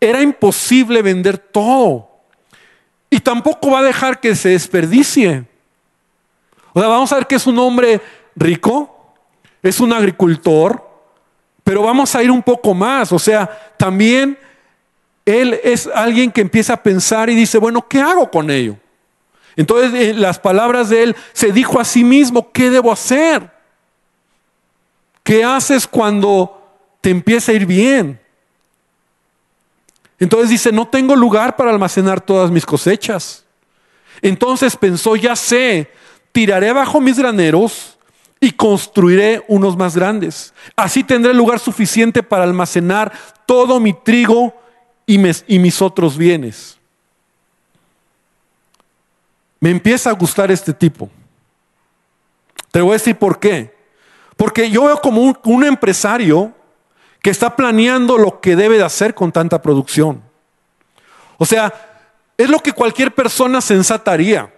era 0.02 0.22
imposible 0.22 1.02
vender 1.02 1.38
todo. 1.38 2.10
Y 3.10 3.22
tampoco 3.22 3.72
va 3.72 3.80
a 3.80 3.84
dejar 3.84 4.20
que 4.20 4.36
se 4.36 4.50
desperdicie. 4.50 5.46
O 6.74 6.82
sea, 6.82 6.90
vamos 6.90 7.14
a 7.14 7.16
ver 7.16 7.28
que 7.28 7.36
es 7.36 7.48
un 7.48 7.60
hombre 7.60 8.02
rico, 8.36 9.16
es 9.62 9.80
un 9.80 9.94
agricultor, 9.94 10.94
pero 11.64 11.82
vamos 11.84 12.14
a 12.14 12.22
ir 12.22 12.30
un 12.30 12.44
poco 12.44 12.74
más. 12.74 13.12
O 13.14 13.20
sea, 13.20 13.73
también 13.84 14.38
él 15.26 15.60
es 15.62 15.90
alguien 15.94 16.32
que 16.32 16.40
empieza 16.40 16.72
a 16.72 16.82
pensar 16.82 17.30
y 17.30 17.36
dice, 17.36 17.58
bueno, 17.58 17.86
¿qué 17.86 18.00
hago 18.00 18.32
con 18.32 18.50
ello? 18.50 18.78
Entonces, 19.58 19.94
en 19.94 20.22
las 20.22 20.40
palabras 20.40 20.88
de 20.88 21.04
él, 21.04 21.16
se 21.34 21.52
dijo 21.52 21.82
a 21.82 21.84
sí 21.84 22.06
mismo, 22.06 22.50
¿qué 22.54 22.70
debo 22.70 22.94
hacer? 22.94 23.52
¿Qué 25.22 25.44
haces 25.44 25.86
cuando 25.86 26.66
te 27.02 27.10
empieza 27.10 27.52
a 27.52 27.56
ir 27.56 27.66
bien? 27.66 28.22
Entonces 30.18 30.50
dice, 30.50 30.72
no 30.72 30.88
tengo 30.88 31.18
lugar 31.18 31.58
para 31.58 31.70
almacenar 31.70 32.22
todas 32.22 32.52
mis 32.52 32.66
cosechas. 32.66 33.44
Entonces 34.22 34.78
pensó, 34.78 35.18
ya 35.18 35.36
sé, 35.36 35.92
tiraré 36.32 36.72
bajo 36.72 37.02
mis 37.02 37.18
graneros 37.18 37.93
y 38.44 38.52
construiré 38.52 39.42
unos 39.48 39.78
más 39.78 39.96
grandes. 39.96 40.54
Así 40.76 41.02
tendré 41.02 41.34
lugar 41.34 41.60
suficiente 41.60 42.22
para 42.22 42.44
almacenar 42.44 43.14
todo 43.46 43.80
mi 43.80 43.94
trigo 43.94 44.54
y, 45.06 45.18
mis 45.18 45.82
otros 45.82 46.18
bienes. 46.18 46.78
Me 49.62 49.70
empieza 49.70 50.10
a 50.10 50.14
gustar 50.14 50.52
este 50.52 50.74
tipo. 50.74 51.10
Te 52.70 52.82
voy 52.82 52.90
a 52.90 52.94
decir 52.94 53.16
por 53.16 53.40
qué. 53.40 53.74
Porque 54.36 54.70
yo 54.70 54.88
veo 54.88 55.00
como 55.00 55.22
un, 55.22 55.40
un, 55.46 55.64
empresario 55.64 56.52
que 57.22 57.30
está 57.30 57.56
planeando 57.56 58.18
lo 58.18 58.42
que 58.42 58.58
debe 58.58 58.78
de 58.78 58.84
hacer 58.84 59.14
con 59.14 59.32
tanta 59.32 59.62
producción. 59.62 60.22
O 61.38 61.46
sea, 61.46 61.74
es 62.38 62.50
lo 62.50 62.60
que 62.60 62.74
cualquier 62.74 63.16
persona 63.16 63.62
sensata 63.62 64.12
haría. 64.12 64.53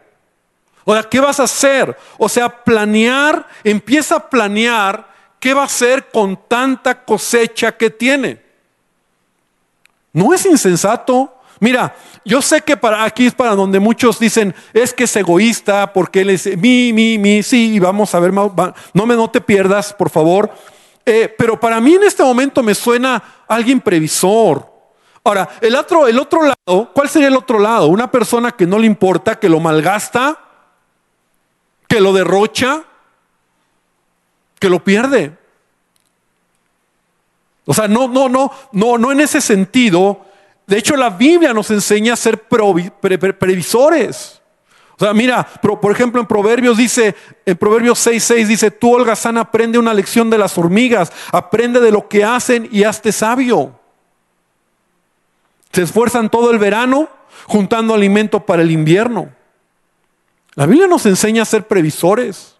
Sea, 0.85 1.03
¿qué 1.03 1.19
vas 1.19 1.39
a 1.39 1.43
hacer? 1.43 1.97
O 2.17 2.29
sea, 2.29 2.63
planear, 2.63 3.47
empieza 3.63 4.15
a 4.15 4.29
planear 4.29 5.07
qué 5.39 5.53
va 5.53 5.63
a 5.63 5.65
hacer 5.65 6.09
con 6.09 6.37
tanta 6.47 7.03
cosecha 7.03 7.75
que 7.75 7.89
tiene. 7.89 8.41
No 10.13 10.33
es 10.33 10.45
insensato. 10.45 11.33
Mira, 11.59 11.95
yo 12.23 12.41
sé 12.41 12.61
que 12.61 12.77
para 12.77 13.03
aquí 13.03 13.27
es 13.27 13.33
para 13.33 13.55
donde 13.55 13.79
muchos 13.79 14.19
dicen 14.19 14.53
es 14.73 14.93
que 14.93 15.05
es 15.05 15.15
egoísta 15.15 15.91
porque 15.93 16.21
él 16.21 16.31
es 16.31 16.57
mi, 16.57 16.93
mi, 16.93 17.17
mi, 17.17 17.43
sí, 17.43 17.79
vamos 17.79 18.13
a 18.13 18.19
ver, 18.19 18.33
no 18.33 19.05
me 19.05 19.15
no 19.15 19.29
te 19.29 19.41
pierdas, 19.41 19.93
por 19.93 20.09
favor. 20.09 20.51
Eh, 21.05 21.33
pero 21.37 21.59
para 21.59 21.79
mí 21.79 21.93
en 21.93 22.03
este 22.03 22.23
momento 22.23 22.63
me 22.63 22.73
suena 22.73 23.21
alguien 23.47 23.79
previsor. 23.79 24.73
Ahora, 25.23 25.49
el 25.61 25.75
otro, 25.75 26.07
el 26.07 26.19
otro 26.19 26.41
lado, 26.41 26.91
¿cuál 26.93 27.09
sería 27.09 27.27
el 27.27 27.35
otro 27.35 27.59
lado? 27.59 27.87
Una 27.87 28.09
persona 28.09 28.51
que 28.51 28.65
no 28.65 28.79
le 28.79 28.87
importa, 28.87 29.39
que 29.39 29.49
lo 29.49 29.59
malgasta, 29.59 30.39
que 31.95 32.01
lo 32.01 32.11
derrocha, 32.11 32.83
que 34.59 34.69
lo 34.69 34.83
pierde. 34.83 35.31
O 37.63 37.73
sea, 37.73 37.87
no, 37.87 38.09
no, 38.09 38.27
no, 38.27 38.51
no, 38.73 38.97
no 38.97 39.13
en 39.13 39.21
ese 39.21 39.39
sentido. 39.39 40.25
De 40.67 40.77
hecho, 40.77 40.97
la 40.97 41.09
Biblia 41.09 41.53
nos 41.53 41.71
enseña 41.71 42.11
a 42.11 42.17
ser 42.17 42.49
previsores. 42.49 44.41
O 44.97 45.05
sea, 45.05 45.13
mira, 45.13 45.47
por 45.61 45.89
ejemplo, 45.89 46.19
en 46.19 46.27
Proverbios 46.27 46.75
dice, 46.75 47.15
en 47.45 47.55
Proverbios 47.55 48.05
6:6 48.05 48.45
dice, 48.45 48.71
tú, 48.71 48.93
holgazán, 48.93 49.37
aprende 49.37 49.79
una 49.79 49.93
lección 49.93 50.29
de 50.29 50.37
las 50.37 50.57
hormigas, 50.57 51.13
aprende 51.31 51.79
de 51.79 51.93
lo 51.93 52.09
que 52.09 52.25
hacen 52.25 52.67
y 52.73 52.83
hazte 52.83 53.13
sabio. 53.13 53.79
Se 55.71 55.83
esfuerzan 55.83 56.29
todo 56.29 56.51
el 56.51 56.59
verano 56.59 57.07
juntando 57.45 57.93
alimento 57.93 58.45
para 58.45 58.63
el 58.63 58.71
invierno. 58.71 59.29
La 60.55 60.65
Biblia 60.65 60.87
nos 60.87 61.05
enseña 61.05 61.41
a 61.41 61.45
ser 61.45 61.67
previsores. 61.67 62.55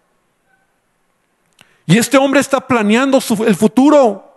Y 1.86 1.98
este 1.98 2.18
hombre 2.18 2.40
está 2.40 2.60
planeando 2.60 3.18
el 3.46 3.56
futuro. 3.56 4.34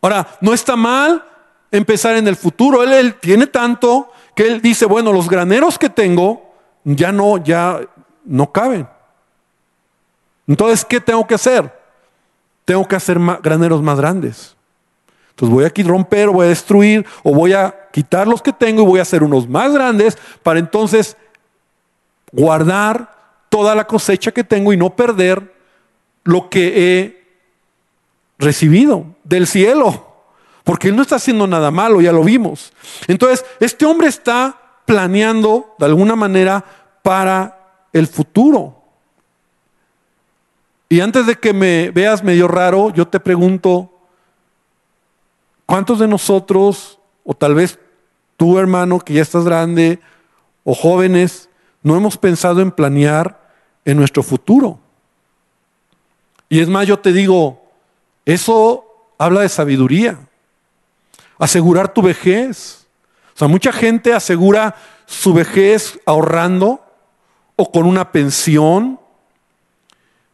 Ahora, 0.00 0.26
no 0.40 0.54
está 0.54 0.76
mal 0.76 1.24
empezar 1.70 2.16
en 2.16 2.26
el 2.26 2.36
futuro. 2.36 2.82
Él, 2.82 3.14
tiene 3.20 3.46
tanto 3.46 4.10
que 4.34 4.46
él 4.46 4.62
dice, 4.62 4.86
bueno, 4.86 5.12
los 5.12 5.28
graneros 5.28 5.78
que 5.78 5.90
tengo 5.90 6.54
ya 6.84 7.12
no, 7.12 7.42
ya 7.42 7.80
no 8.24 8.50
caben. 8.50 8.88
Entonces, 10.46 10.84
¿qué 10.84 11.00
tengo 11.00 11.26
que 11.26 11.34
hacer? 11.34 11.72
Tengo 12.64 12.86
que 12.86 12.96
hacer 12.96 13.18
graneros 13.42 13.82
más 13.82 13.98
grandes. 13.98 14.56
Entonces 15.30 15.52
voy 15.52 15.64
a 15.64 15.88
romper, 15.88 16.28
voy 16.28 16.46
a 16.46 16.48
destruir, 16.50 17.04
o 17.24 17.34
voy 17.34 17.52
a 17.52 17.88
quitar 17.92 18.28
los 18.28 18.40
que 18.40 18.52
tengo 18.52 18.82
y 18.82 18.86
voy 18.86 18.98
a 19.00 19.02
hacer 19.02 19.24
unos 19.24 19.48
más 19.48 19.72
grandes 19.72 20.16
para 20.42 20.60
entonces 20.60 21.16
guardar 22.34 23.14
toda 23.48 23.74
la 23.74 23.86
cosecha 23.86 24.32
que 24.32 24.42
tengo 24.42 24.72
y 24.72 24.76
no 24.76 24.96
perder 24.96 25.54
lo 26.24 26.50
que 26.50 27.00
he 27.00 27.24
recibido 28.38 29.06
del 29.22 29.46
cielo. 29.46 30.12
Porque 30.64 30.88
él 30.88 30.96
no 30.96 31.02
está 31.02 31.16
haciendo 31.16 31.46
nada 31.46 31.70
malo, 31.70 32.00
ya 32.00 32.12
lo 32.12 32.24
vimos. 32.24 32.72
Entonces, 33.06 33.44
este 33.60 33.86
hombre 33.86 34.08
está 34.08 34.58
planeando 34.84 35.74
de 35.78 35.86
alguna 35.86 36.16
manera 36.16 36.64
para 37.02 37.86
el 37.92 38.08
futuro. 38.08 38.82
Y 40.88 41.00
antes 41.00 41.26
de 41.26 41.36
que 41.36 41.52
me 41.52 41.90
veas 41.90 42.24
medio 42.24 42.48
raro, 42.48 42.90
yo 42.90 43.06
te 43.06 43.20
pregunto, 43.20 43.90
¿cuántos 45.66 45.98
de 45.98 46.08
nosotros, 46.08 46.98
o 47.24 47.34
tal 47.34 47.54
vez 47.54 47.78
tú 48.36 48.58
hermano 48.58 48.98
que 48.98 49.14
ya 49.14 49.22
estás 49.22 49.44
grande, 49.44 50.00
o 50.64 50.74
jóvenes, 50.74 51.48
no 51.84 51.96
hemos 51.96 52.16
pensado 52.16 52.60
en 52.60 52.72
planear 52.72 53.40
en 53.84 53.96
nuestro 53.96 54.24
futuro? 54.24 54.80
Y 56.48 56.60
es 56.60 56.68
más, 56.68 56.86
yo 56.86 56.98
te 56.98 57.12
digo, 57.12 57.62
eso 58.24 58.84
habla 59.18 59.42
de 59.42 59.48
sabiduría. 59.48 60.18
Asegurar 61.38 61.92
tu 61.92 62.02
vejez. 62.02 62.86
O 63.34 63.38
sea, 63.38 63.48
mucha 63.48 63.72
gente 63.72 64.12
asegura 64.12 64.74
su 65.06 65.32
vejez 65.34 66.00
ahorrando 66.06 66.84
o 67.56 67.70
con 67.70 67.86
una 67.86 68.10
pensión, 68.10 68.98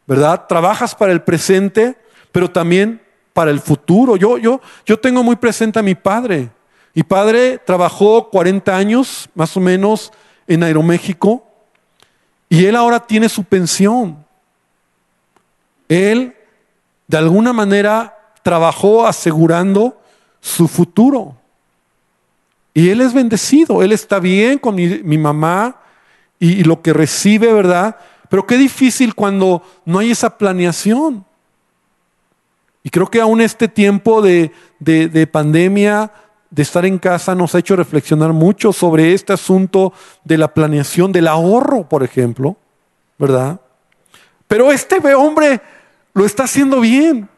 ¿verdad? 0.07 0.45
Trabajas 0.47 0.95
para 0.95 1.11
el 1.11 1.21
presente, 1.21 1.97
pero 2.31 2.49
también 2.49 3.01
para 3.33 3.51
el 3.51 3.59
futuro. 3.59 4.15
Yo, 4.15 4.37
yo, 4.37 4.61
yo 4.85 4.99
tengo 4.99 5.23
muy 5.23 5.35
presente 5.35 5.79
a 5.79 5.83
mi 5.83 5.95
padre. 5.95 6.49
Mi 6.93 7.03
padre 7.03 7.57
trabajó 7.57 8.29
40 8.29 8.75
años, 8.75 9.29
más 9.33 9.55
o 9.55 9.59
menos, 9.59 10.11
en 10.47 10.63
Aeroméxico, 10.63 11.45
y 12.49 12.65
él 12.65 12.75
ahora 12.75 12.99
tiene 12.99 13.29
su 13.29 13.43
pensión. 13.43 14.25
Él, 15.87 16.35
de 17.07 17.17
alguna 17.17 17.53
manera, 17.53 18.17
trabajó 18.43 19.07
asegurando 19.07 20.01
su 20.41 20.67
futuro. 20.67 21.37
Y 22.73 22.89
él 22.89 23.01
es 23.01 23.13
bendecido, 23.13 23.83
él 23.83 23.91
está 23.91 24.19
bien 24.19 24.57
con 24.57 24.75
mi, 24.75 25.17
mamá 25.17 25.77
y, 26.39 26.63
lo 26.63 26.81
que 26.81 26.93
recibe, 26.93 27.51
¿verdad? 27.51 27.97
Pero 28.29 28.47
qué 28.47 28.57
difícil 28.57 29.13
cuando 29.13 29.61
no 29.85 29.99
hay 29.99 30.11
esa 30.11 30.37
planeación. 30.37 31.25
Y 32.83 32.89
creo 32.89 33.07
que 33.07 33.21
aún 33.21 33.41
este 33.41 33.67
tiempo 33.67 34.21
de, 34.21 34.51
de, 34.79 35.27
pandemia, 35.27 36.11
de 36.51 36.61
estar 36.61 36.85
en 36.85 36.99
casa, 36.99 37.33
nos 37.33 37.55
ha 37.55 37.59
hecho 37.59 37.75
reflexionar 37.75 38.33
mucho 38.33 38.73
sobre 38.73 39.13
este 39.13 39.33
asunto 39.33 39.93
de 40.25 40.37
la 40.37 40.53
planeación, 40.53 41.11
del 41.11 41.27
ahorro, 41.27 41.87
por 41.87 42.03
ejemplo, 42.03 42.57
¿verdad? 43.17 43.59
Pero 44.47 44.71
este 44.71 44.97
hombre 45.15 45.61
lo 46.13 46.25
está 46.25 46.43
haciendo 46.43 46.81
bien. 46.81 47.29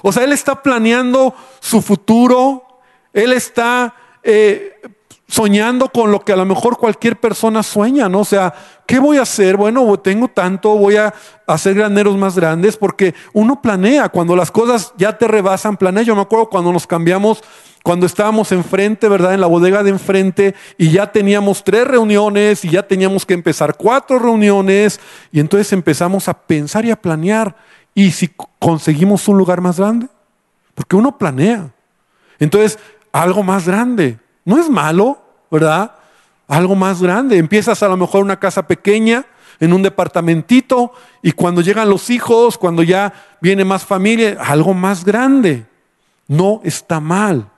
O 0.00 0.12
sea, 0.12 0.22
él 0.22 0.32
está 0.32 0.62
planeando 0.62 1.34
su 1.58 1.82
futuro, 1.82 2.64
él 3.12 3.32
está 3.32 3.94
eh, 4.22 4.80
soñando 5.26 5.88
con 5.88 6.12
lo 6.12 6.20
que 6.20 6.32
a 6.32 6.36
lo 6.36 6.44
mejor 6.44 6.78
cualquier 6.78 7.18
persona 7.18 7.62
sueña, 7.62 8.08
¿no? 8.08 8.20
O 8.20 8.24
sea, 8.24 8.52
¿qué 8.86 8.98
voy 8.98 9.16
a 9.16 9.22
hacer? 9.22 9.56
Bueno, 9.56 9.98
tengo 9.98 10.28
tanto, 10.28 10.76
voy 10.76 10.96
a 10.96 11.12
hacer 11.46 11.74
graneros 11.74 12.16
más 12.16 12.36
grandes, 12.36 12.76
porque 12.76 13.14
uno 13.32 13.60
planea, 13.60 14.08
cuando 14.08 14.36
las 14.36 14.50
cosas 14.50 14.92
ya 14.98 15.18
te 15.18 15.26
rebasan, 15.26 15.76
planea. 15.76 16.02
Yo 16.02 16.14
me 16.14 16.22
acuerdo 16.22 16.48
cuando 16.48 16.72
nos 16.72 16.86
cambiamos, 16.86 17.42
cuando 17.82 18.06
estábamos 18.06 18.52
enfrente, 18.52 19.08
¿verdad? 19.08 19.34
En 19.34 19.40
la 19.40 19.46
bodega 19.46 19.82
de 19.82 19.90
enfrente, 19.90 20.54
y 20.78 20.90
ya 20.90 21.10
teníamos 21.10 21.64
tres 21.64 21.86
reuniones, 21.86 22.64
y 22.64 22.70
ya 22.70 22.86
teníamos 22.86 23.26
que 23.26 23.34
empezar 23.34 23.76
cuatro 23.76 24.18
reuniones, 24.18 25.00
y 25.32 25.40
entonces 25.40 25.72
empezamos 25.72 26.28
a 26.28 26.34
pensar 26.34 26.84
y 26.84 26.90
a 26.90 26.96
planear. 26.96 27.56
¿Y 27.94 28.12
si 28.12 28.30
conseguimos 28.58 29.26
un 29.28 29.36
lugar 29.36 29.60
más 29.60 29.78
grande? 29.78 30.06
Porque 30.74 30.96
uno 30.96 31.18
planea. 31.18 31.70
Entonces, 32.38 32.78
algo 33.12 33.42
más 33.42 33.66
grande. 33.66 34.18
No 34.44 34.58
es 34.58 34.70
malo, 34.70 35.20
¿verdad? 35.50 35.92
Algo 36.48 36.74
más 36.74 37.02
grande. 37.02 37.36
Empiezas 37.36 37.82
a 37.82 37.88
lo 37.88 37.96
mejor 37.96 38.22
una 38.22 38.38
casa 38.38 38.66
pequeña, 38.66 39.26
en 39.60 39.72
un 39.72 39.82
departamentito, 39.82 40.92
y 41.20 41.32
cuando 41.32 41.60
llegan 41.60 41.90
los 41.90 42.10
hijos, 42.10 42.58
cuando 42.58 42.82
ya 42.82 43.12
viene 43.40 43.64
más 43.64 43.84
familia, 43.84 44.38
algo 44.40 44.72
más 44.72 45.04
grande. 45.04 45.66
No 46.26 46.60
está 46.64 46.98
mal. 46.98 47.51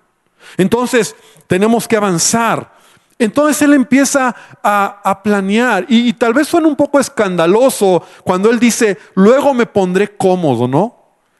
Entonces, 0.56 1.14
tenemos 1.46 1.86
que 1.88 1.96
avanzar. 1.96 2.74
Entonces 3.18 3.62
él 3.62 3.74
empieza 3.74 4.34
a, 4.62 5.20
planear 5.22 5.86
y, 5.88 6.08
y, 6.08 6.12
tal 6.14 6.34
vez 6.34 6.48
suena 6.48 6.66
un 6.66 6.74
poco 6.74 6.98
escandaloso 6.98 8.02
cuando 8.24 8.50
él 8.50 8.58
dice, 8.58 8.98
luego 9.14 9.54
me 9.54 9.66
pondré 9.66 10.16
cómodo, 10.16 10.66
¿no? 10.66 10.96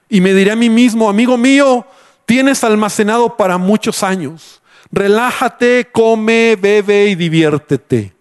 Y 0.09 0.20
me 0.20 0.33
diré 0.33 0.52
a 0.52 0.57
mí 0.57 0.70
mismo, 0.70 1.09
amigo 1.09 1.37
mío, 1.37 1.85
tienes 2.26 2.62
almacenado 2.62 3.37
para 3.37 3.59
muchos 3.59 4.02
años. 4.02 4.62
Relájate, 4.92 5.88
come, 5.92 6.57
bebe 6.61 7.07
y 7.07 7.14
diviértete. 7.16 8.14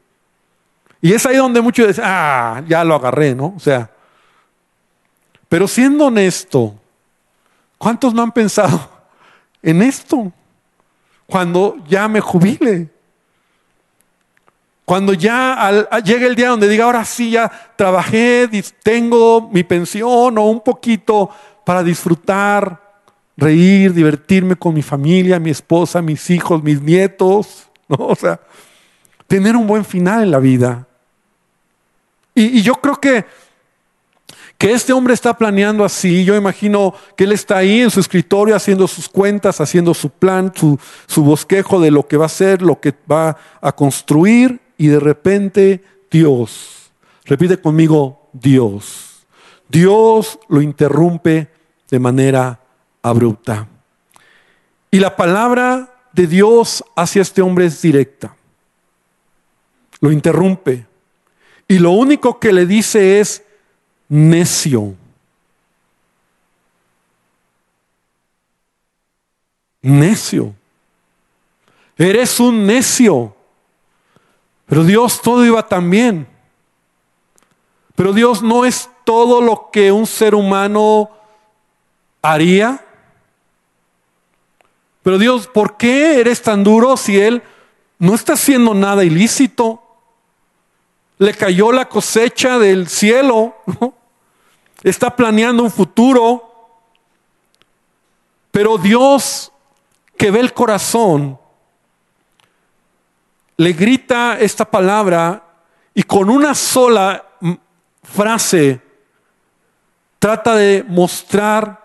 Y 1.02 1.14
es 1.14 1.26
ahí 1.26 1.36
donde 1.36 1.62
muchos 1.62 1.88
dicen, 1.88 2.06
ah, 2.08 2.64
ya 2.68 2.84
lo 2.84 2.96
agarré, 2.96 3.36
¿no? 3.36 3.54
O 3.56 3.60
sea, 3.60 3.92
pero 5.50 5.68
siendo 5.68 6.08
honesto, 6.08 6.74
¿cuántos 7.78 8.14
no 8.14 8.24
han 8.24 8.32
pensado 8.32 8.90
en 9.62 9.84
esto? 9.84 10.32
Cuando 11.34 11.78
ya 11.88 12.08
me 12.08 12.22
jubile. 12.22 12.90
Cuando 14.86 15.14
ya 15.14 15.90
llegue 16.06 16.28
el 16.28 16.36
día 16.36 16.50
donde 16.50 16.70
diga, 16.70 16.86
ahora 16.86 17.04
sí, 17.04 17.32
ya 17.32 17.52
trabajé, 17.76 18.48
tengo 18.84 19.50
mi 19.52 19.64
pensión 19.64 20.38
o 20.38 20.44
un 20.44 20.62
poquito 20.62 21.32
para 21.66 21.82
disfrutar, 21.82 22.80
reír, 23.36 23.96
divertirme 23.96 24.56
con 24.56 24.76
mi 24.76 24.84
familia, 24.84 25.40
mi 25.40 25.50
esposa, 25.50 26.04
mis 26.04 26.30
hijos, 26.30 26.62
mis 26.62 26.80
nietos. 26.80 27.68
O 27.88 28.14
sea, 28.14 28.40
tener 29.26 29.56
un 29.56 29.66
buen 29.66 29.84
final 29.84 30.22
en 30.22 30.30
la 30.30 30.38
vida. 30.38 30.88
Y 32.36 32.62
yo 32.62 32.76
creo 32.76 32.98
que, 32.98 33.26
que 34.58 34.72
este 34.72 34.94
hombre 34.94 35.14
está 35.14 35.38
planeando 35.38 35.84
así. 35.84 36.24
Yo 36.24 36.36
imagino 36.36 36.94
que 37.18 37.26
él 37.26 37.34
está 37.34 37.58
ahí 37.58 37.82
en 37.82 37.92
su 37.92 38.00
escritorio 38.00 38.56
haciendo 38.56 38.88
sus 38.88 39.10
cuentas, 39.10 39.60
haciendo 39.60 39.94
su 39.94 40.10
plan, 40.10 40.54
su, 40.56 41.24
bosquejo 41.24 41.82
de 41.82 41.92
lo 41.92 42.08
que 42.08 42.18
va 42.18 42.26
a 42.26 42.28
hacer, 42.28 42.62
lo 42.62 42.80
que 42.80 42.94
va 43.12 43.38
a 43.62 43.72
construir 43.74 44.62
y 44.78 44.88
de 44.88 45.00
repente 45.00 45.84
Dios, 46.10 46.92
repite 47.26 47.58
conmigo, 47.58 48.30
Dios. 48.32 49.26
Dios 49.68 50.40
lo 50.48 50.62
interrumpe 50.62 51.50
de 51.90 52.00
manera 52.00 52.60
abrupta. 53.02 53.68
Y 54.92 55.00
la 55.00 55.16
palabra 55.16 55.94
de 56.14 56.28
Dios 56.28 56.84
hacia 56.96 57.22
este 57.22 57.42
hombre 57.42 57.66
es 57.66 57.82
directa. 57.82 58.36
Lo 60.00 60.12
interrumpe. 60.12 60.86
Y 61.68 61.80
lo 61.80 61.92
único 61.92 62.40
que 62.40 62.54
le 62.54 62.66
dice 62.66 63.20
es 63.20 63.44
necio. 64.14 64.94
Necio. 69.82 70.54
Eres 71.98 72.40
un 72.40 72.68
necio. 72.68 73.36
Pero 74.68 74.84
Dios 74.84 75.20
todo 75.20 75.44
iba 75.44 75.68
tan 75.68 75.90
bien. 75.90 76.28
Pero 77.96 78.14
Dios 78.14 78.44
no 78.44 78.66
es 78.66 78.88
todo 79.04 79.42
lo 79.42 79.72
que 79.72 79.92
un 79.92 80.06
ser 80.06 80.36
humano 80.36 81.10
haría. 82.22 82.86
Pero 85.02 85.18
Dios, 85.18 85.48
¿por 85.48 85.76
qué 85.76 86.20
eres 86.20 86.44
tan 86.44 86.64
duro 86.64 86.98
si 86.98 87.20
Él 87.20 87.42
no 87.98 88.14
está 88.14 88.34
haciendo 88.34 88.76
nada 88.76 89.04
ilícito? 89.04 89.82
Le 91.18 91.34
cayó 91.34 91.72
la 91.72 91.90
cosecha 91.90 92.60
del 92.60 92.88
cielo, 92.88 93.56
está 94.84 95.16
planeando 95.16 95.64
un 95.64 95.72
futuro. 95.72 96.50
Pero 98.52 98.78
Dios 98.78 99.52
que 100.18 100.30
ve 100.30 100.40
el 100.40 100.54
corazón, 100.54 101.40
le 103.58 103.74
grita 103.74 104.40
esta 104.40 104.66
palabra 104.66 105.44
y 105.94 106.04
con 106.04 106.30
una 106.30 106.54
sola 106.54 107.26
frase 108.04 108.82
trata 110.20 110.56
de 110.56 110.86
mostrar 110.88 111.84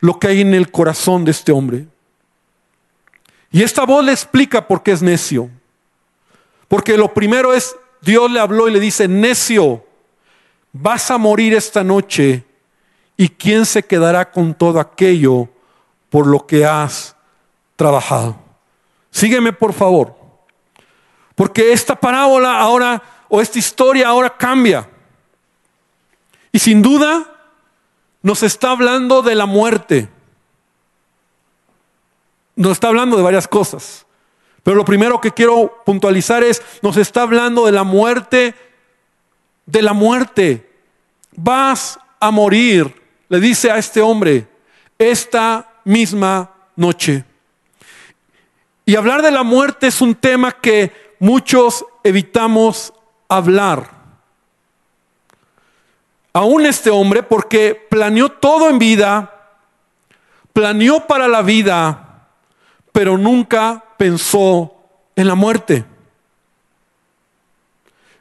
lo 0.00 0.18
que 0.18 0.28
hay 0.28 0.40
en 0.40 0.54
el 0.54 0.70
corazón 0.70 1.24
de 1.24 1.30
este 1.30 1.52
hombre. 1.52 1.86
Y 3.50 3.62
esta 3.62 3.84
voz 3.84 4.04
le 4.04 4.12
explica 4.12 4.66
por 4.66 4.82
qué 4.82 4.92
es 4.92 5.02
necio. 5.02 5.50
Porque 6.68 6.96
lo 6.96 7.12
primero 7.12 7.52
es, 7.52 7.74
Dios 8.00 8.30
le 8.30 8.40
habló 8.40 8.68
y 8.68 8.72
le 8.72 8.80
dice, 8.80 9.08
necio, 9.08 9.84
vas 10.72 11.10
a 11.10 11.18
morir 11.18 11.54
esta 11.54 11.82
noche 11.82 12.44
y 13.16 13.28
quién 13.28 13.66
se 13.66 13.82
quedará 13.82 14.30
con 14.30 14.54
todo 14.54 14.80
aquello 14.80 15.48
por 16.08 16.26
lo 16.26 16.46
que 16.46 16.64
has 16.64 17.16
trabajado. 17.76 18.36
Sígueme 19.10 19.52
por 19.52 19.72
favor. 19.72 20.16
Porque 21.34 21.72
esta 21.72 21.96
parábola 21.96 22.60
ahora, 22.60 23.02
o 23.28 23.40
esta 23.40 23.58
historia 23.58 24.08
ahora 24.08 24.36
cambia. 24.36 24.88
Y 26.52 26.58
sin 26.58 26.82
duda 26.82 27.26
nos 28.22 28.42
está 28.42 28.72
hablando 28.72 29.22
de 29.22 29.34
la 29.34 29.46
muerte. 29.46 30.08
Nos 32.56 32.72
está 32.72 32.88
hablando 32.88 33.16
de 33.16 33.22
varias 33.22 33.48
cosas. 33.48 34.06
Pero 34.62 34.76
lo 34.76 34.84
primero 34.84 35.20
que 35.20 35.32
quiero 35.32 35.82
puntualizar 35.86 36.42
es, 36.42 36.62
nos 36.82 36.96
está 36.96 37.22
hablando 37.22 37.64
de 37.64 37.72
la 37.72 37.84
muerte, 37.84 38.54
de 39.70 39.82
la 39.82 39.92
muerte. 39.92 40.68
Vas 41.36 41.98
a 42.18 42.30
morir, 42.30 42.94
le 43.28 43.40
dice 43.40 43.70
a 43.70 43.78
este 43.78 44.00
hombre, 44.00 44.46
esta 44.98 45.68
misma 45.84 46.50
noche. 46.76 47.24
Y 48.84 48.96
hablar 48.96 49.22
de 49.22 49.30
la 49.30 49.42
muerte 49.42 49.86
es 49.86 50.00
un 50.00 50.14
tema 50.14 50.52
que 50.52 50.92
muchos 51.18 51.84
evitamos 52.02 52.92
hablar. 53.28 54.00
Aún 56.32 56.66
este 56.66 56.90
hombre, 56.90 57.22
porque 57.22 57.74
planeó 57.88 58.30
todo 58.30 58.68
en 58.68 58.78
vida, 58.78 59.32
planeó 60.52 61.06
para 61.06 61.28
la 61.28 61.42
vida, 61.42 62.26
pero 62.92 63.16
nunca 63.16 63.84
pensó 63.96 64.74
en 65.16 65.26
la 65.26 65.34
muerte. 65.34 65.84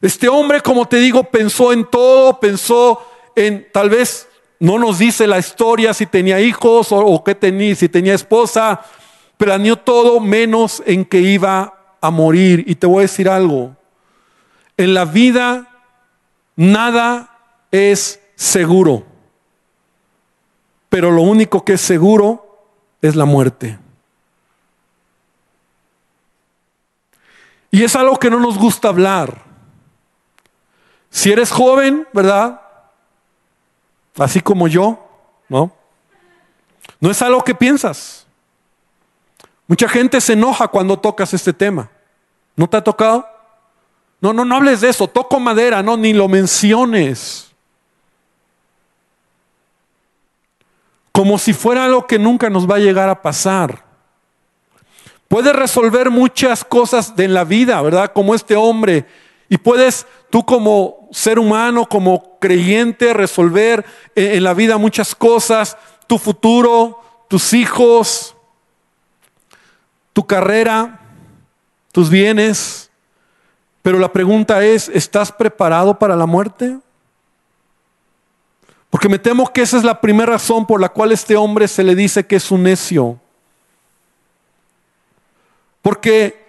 Este 0.02 0.30
hombre, 0.30 0.62
como 0.62 0.88
te 0.88 0.98
digo, 0.98 1.24
pensó 1.26 1.74
en 1.74 1.86
todo, 1.86 2.40
pensó 2.40 3.06
en 3.36 3.68
tal 3.72 3.90
vez 3.90 4.28
no 4.60 4.78
nos 4.78 5.00
dice 5.00 5.28
la 5.28 5.40
historia 5.40 5.94
si 5.94 6.06
tenía 6.06 6.40
hijos 6.40 6.90
o, 6.92 7.24
qué 7.24 7.36
tenía, 7.36 7.76
si 7.76 7.90
tenía 7.90 8.14
esposa, 8.14 8.82
planeó 9.38 9.78
todo 9.78 10.20
menos 10.20 10.84
en 10.86 11.06
que 11.06 11.20
iba 11.20 11.96
a 12.02 12.12
morir. 12.12 12.64
Y 12.68 12.76
te 12.76 12.88
voy 12.88 13.00
a 13.00 13.02
decir 13.02 13.30
algo, 13.30 13.76
en 14.78 14.94
la 14.94 15.06
vida 15.06 15.68
nada 16.56 17.38
es 17.72 18.22
seguro, 18.36 19.04
pero 20.90 21.12
lo 21.12 21.22
único 21.22 21.64
que 21.64 21.74
es 21.74 21.82
seguro 21.82 22.66
es 23.02 23.16
la 23.16 23.26
muerte. 23.26 23.80
Y 27.72 27.84
es 27.84 27.96
algo 27.96 28.18
que 28.18 28.30
no 28.30 28.40
nos 28.40 28.58
gusta 28.58 28.88
hablar. 28.88 29.49
Si 31.10 31.32
eres 31.32 31.52
joven, 31.52 32.08
¿verdad? 32.14 32.62
así 34.18 34.42
como 34.42 34.68
yo, 34.68 35.00
¿no? 35.48 35.72
No 37.00 37.10
es 37.10 37.22
algo 37.22 37.44
que 37.44 37.56
piensas. 37.56 38.26
Mucha 39.68 39.88
gente 39.88 40.20
se 40.20 40.34
enoja 40.34 40.68
cuando 40.68 40.98
tocas 40.98 41.34
este 41.34 41.54
tema. 41.54 41.90
¿No 42.56 42.68
te 42.68 42.78
ha 42.78 42.84
tocado? 42.84 43.28
No, 44.20 44.34
no, 44.34 44.44
no 44.44 44.56
hables 44.56 44.82
de 44.82 44.90
eso. 44.90 45.08
Toco 45.08 45.40
madera, 45.40 45.82
no, 45.82 45.96
ni 45.96 46.12
lo 46.12 46.28
menciones. 46.28 47.52
Como 51.12 51.38
si 51.38 51.54
fuera 51.54 51.86
algo 51.86 52.06
que 52.06 52.20
nunca 52.20 52.50
nos 52.50 52.70
va 52.70 52.76
a 52.76 52.80
llegar 52.80 53.10
a 53.10 53.22
pasar. 53.22 53.86
Puedes 55.28 55.56
resolver 55.56 56.10
muchas 56.10 56.66
cosas 56.66 57.16
de 57.16 57.28
la 57.28 57.44
vida, 57.44 57.82
¿verdad? 57.82 58.12
Como 58.12 58.34
este 58.34 58.56
hombre. 58.56 59.06
Y 59.48 59.58
puedes 59.58 60.06
tú 60.30 60.44
como 60.44 60.99
ser 61.12 61.40
humano, 61.40 61.88
como 61.88 62.38
creyente, 62.40 63.14
resolver 63.14 63.86
en 64.16 64.44
la 64.44 64.54
vida 64.54 64.78
muchas 64.78 65.16
cosas, 65.16 65.78
tu 66.08 66.18
futuro, 66.18 67.02
tus 67.28 67.54
hijos, 67.54 68.36
tu 70.14 70.26
carrera, 70.26 71.00
tus 71.92 72.10
bienes. 72.10 72.90
Pero 73.82 74.00
la 74.00 74.12
pregunta 74.12 74.64
es, 74.64 74.90
¿estás 74.90 75.32
preparado 75.32 75.98
para 75.98 76.16
la 76.16 76.26
muerte? 76.26 76.78
Porque 78.90 79.10
me 79.10 79.20
temo 79.20 79.52
que 79.54 79.62
esa 79.62 79.78
es 79.78 79.84
la 79.84 80.02
primera 80.02 80.34
razón 80.34 80.66
por 80.66 80.82
la 80.82 80.90
cual 80.90 81.12
este 81.12 81.36
hombre 81.36 81.68
se 81.68 81.84
le 81.84 81.96
dice 81.96 82.26
que 82.26 82.36
es 82.36 82.52
un 82.52 82.64
necio. 82.64 83.20
Porque 85.82 86.48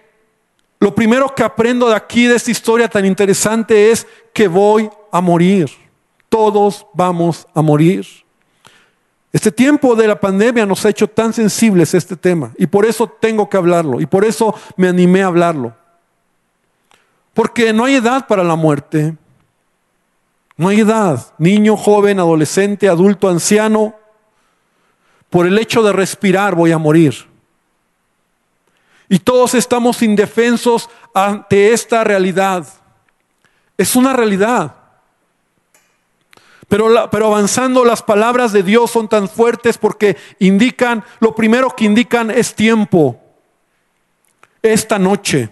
lo 0.79 0.95
primero 0.95 1.33
que 1.35 1.43
aprendo 1.43 1.89
de 1.89 1.95
aquí, 1.95 2.25
de 2.25 2.35
esta 2.35 2.51
historia 2.51 2.89
tan 2.89 3.05
interesante, 3.05 3.91
es 3.91 4.07
que 4.33 4.47
voy 4.47 4.89
a 5.11 5.21
morir. 5.21 5.69
Todos 6.29 6.85
vamos 6.93 7.47
a 7.53 7.61
morir. 7.61 8.05
Este 9.33 9.51
tiempo 9.51 9.95
de 9.95 10.07
la 10.07 10.19
pandemia 10.19 10.65
nos 10.65 10.85
ha 10.85 10.89
hecho 10.89 11.07
tan 11.07 11.31
sensibles 11.31 11.93
a 11.93 11.97
este 11.97 12.17
tema 12.17 12.51
y 12.57 12.67
por 12.67 12.85
eso 12.85 13.07
tengo 13.07 13.49
que 13.49 13.55
hablarlo 13.55 14.01
y 14.01 14.05
por 14.05 14.25
eso 14.25 14.53
me 14.75 14.89
animé 14.89 15.23
a 15.23 15.27
hablarlo. 15.27 15.75
Porque 17.33 17.71
no 17.71 17.85
hay 17.85 17.95
edad 17.95 18.27
para 18.27 18.43
la 18.43 18.55
muerte. 18.55 19.15
No 20.57 20.67
hay 20.67 20.81
edad. 20.81 21.33
Niño, 21.37 21.77
joven, 21.77 22.19
adolescente, 22.19 22.89
adulto, 22.89 23.29
anciano. 23.29 23.95
Por 25.29 25.47
el 25.47 25.57
hecho 25.57 25.81
de 25.81 25.93
respirar 25.93 26.55
voy 26.55 26.73
a 26.73 26.77
morir. 26.77 27.13
Y 29.07 29.19
todos 29.19 29.55
estamos 29.55 30.01
indefensos 30.01 30.89
ante 31.13 31.71
esta 31.71 32.03
realidad. 32.03 32.67
Es 33.81 33.95
una 33.95 34.13
realidad. 34.13 34.75
Pero, 36.67 37.25
avanzando, 37.25 37.83
las 37.83 38.03
palabras 38.03 38.53
de 38.53 38.61
Dios 38.61 38.91
son 38.91 39.09
tan 39.09 39.27
fuertes 39.27 39.79
porque 39.79 40.17
indican, 40.37 41.03
lo 41.19 41.33
primero 41.33 41.75
que 41.75 41.85
indican 41.85 42.29
es 42.29 42.53
tiempo. 42.53 43.19
Esta 44.61 44.99
noche, 44.99 45.49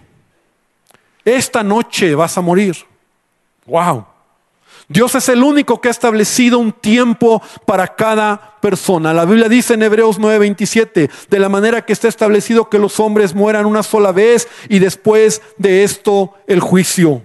esta 1.24 1.64
noche 1.64 2.14
vas 2.14 2.38
a 2.38 2.40
morir. 2.40 2.76
Wow. 3.66 4.06
Dios 4.86 5.12
es 5.16 5.28
el 5.28 5.42
único 5.42 5.80
que 5.80 5.88
ha 5.88 5.90
establecido 5.90 6.60
un 6.60 6.70
tiempo 6.70 7.42
para 7.66 7.96
cada 7.96 8.56
persona. 8.60 9.12
La 9.12 9.24
Biblia 9.24 9.48
dice 9.48 9.74
en 9.74 9.82
Hebreos 9.82 10.20
9:27, 10.20 11.10
de 11.28 11.38
la 11.40 11.48
manera 11.48 11.84
que 11.84 11.92
está 11.92 12.06
establecido 12.06 12.70
que 12.70 12.78
los 12.78 13.00
hombres 13.00 13.34
mueran 13.34 13.66
una 13.66 13.82
sola 13.82 14.12
vez 14.12 14.46
y 14.68 14.78
después 14.78 15.42
de 15.58 15.82
esto 15.82 16.34
el 16.46 16.60
juicio. 16.60 17.24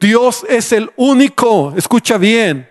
Dios 0.00 0.46
es 0.48 0.72
el 0.72 0.90
único, 0.96 1.74
escucha 1.76 2.18
bien, 2.18 2.68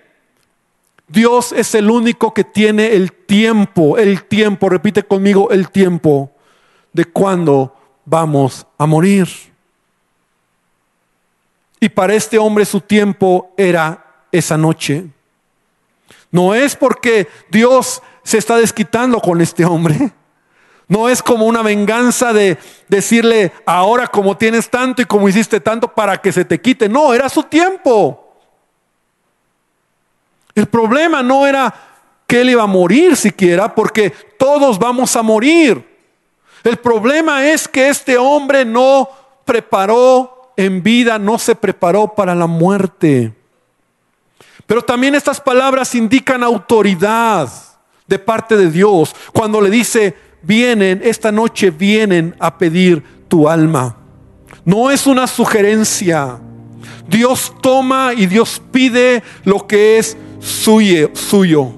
Dios 1.08 1.52
es 1.54 1.74
el 1.76 1.90
único 1.90 2.34
que 2.34 2.44
tiene 2.44 2.94
el 2.94 3.12
tiempo, 3.12 3.98
el 3.98 4.26
tiempo, 4.26 4.70
repite 4.70 5.04
conmigo, 5.04 5.52
el 5.52 5.70
tiempo 5.70 6.32
de 6.92 7.06
cuando 7.06 7.76
vamos 8.06 8.66
a 8.78 8.86
morir. 8.86 9.28
Y 11.80 11.90
para 11.90 12.13
este 12.13 12.38
hombre 12.38 12.66
su 12.66 12.82
tiempo 12.82 13.54
era 13.56 14.26
esa 14.32 14.58
noche. 14.58 15.06
No 16.32 16.54
es 16.54 16.76
porque 16.76 17.28
Dios 17.50 18.02
se 18.24 18.38
está 18.38 18.58
desquitando 18.58 19.20
con 19.20 19.40
este 19.42 19.63
hombre. 19.63 20.12
No 20.88 21.10
es 21.10 21.21
como 21.21 21.45
una 21.45 21.62
venganza 21.62 22.32
de 22.32 22.58
decirle, 22.88 23.52
ahora 23.65 24.08
como 24.08 24.38
tienes 24.38 24.69
tanto 24.69 25.02
y 25.02 25.06
como 25.06 25.28
hiciste 25.28 25.60
tanto 25.60 25.93
para 25.93 26.21
que 26.21 26.32
se 26.32 26.45
te 26.45 26.62
quite. 26.62 26.88
No, 26.88 27.13
era 27.13 27.28
su 27.28 27.43
tiempo. 27.43 28.36
El 30.56 30.67
problema 30.67 31.21
no 31.21 31.45
era 31.45 31.73
que 32.26 32.41
él 32.41 32.52
iba 32.52 32.63
a 32.63 32.67
morir 32.67 33.15
siquiera, 33.15 33.76
porque 33.76 34.10
todos 34.38 34.80
vamos 34.80 35.15
a 35.15 35.21
morir. 35.21 35.97
El 36.63 36.78
problema 36.78 37.47
es 37.47 37.67
que 37.67 37.89
este 37.89 38.17
hombre 38.17 38.65
no 38.65 39.10
preparó 39.45 40.38
en 40.58 40.82
vida 40.82 41.19
no 41.19 41.38
se 41.38 41.56
preparó 41.56 42.13
para 42.13 42.36
la 42.36 42.47
muerte. 42.47 43.32
Pero 44.65 44.82
también 44.82 45.15
estas 45.15 45.39
palabras 45.39 45.95
indican 45.95 46.43
autoridad 46.43 47.47
de 48.08 48.19
parte 48.19 48.58
de 48.58 48.69
Dios. 48.69 49.15
Cuando 49.32 49.62
le 49.62 49.69
dice, 49.69 50.17
vienen, 50.41 51.02
esta 51.04 51.32
noche 51.32 51.71
vienen 51.71 52.36
a 52.39 52.58
pedir 52.58 53.04
tu 53.28 53.47
alma. 53.47 53.97
No 54.65 54.91
es 54.91 55.08
una 55.08 55.28
sugerencia. 55.28 56.39
Dios 57.08 57.54
toma 57.62 58.13
y 58.13 58.26
Dios 58.26 58.62
pide 58.71 59.23
lo 59.43 59.65
que 59.65 59.97
es 59.97 60.17
suyo. 60.39 61.12
suyo. 61.13 61.71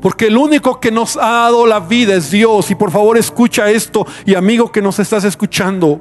Porque 0.00 0.28
el 0.28 0.36
único 0.36 0.80
que 0.80 0.90
nos 0.90 1.16
ha 1.16 1.20
dado 1.20 1.66
la 1.66 1.80
vida 1.80 2.14
es 2.14 2.30
Dios. 2.30 2.70
Y 2.70 2.74
por 2.74 2.90
favor 2.90 3.18
escucha 3.18 3.70
esto 3.70 4.06
y 4.24 4.34
amigo 4.34 4.70
que 4.72 4.80
nos 4.80 4.98
estás 4.98 5.24
escuchando. 5.24 6.00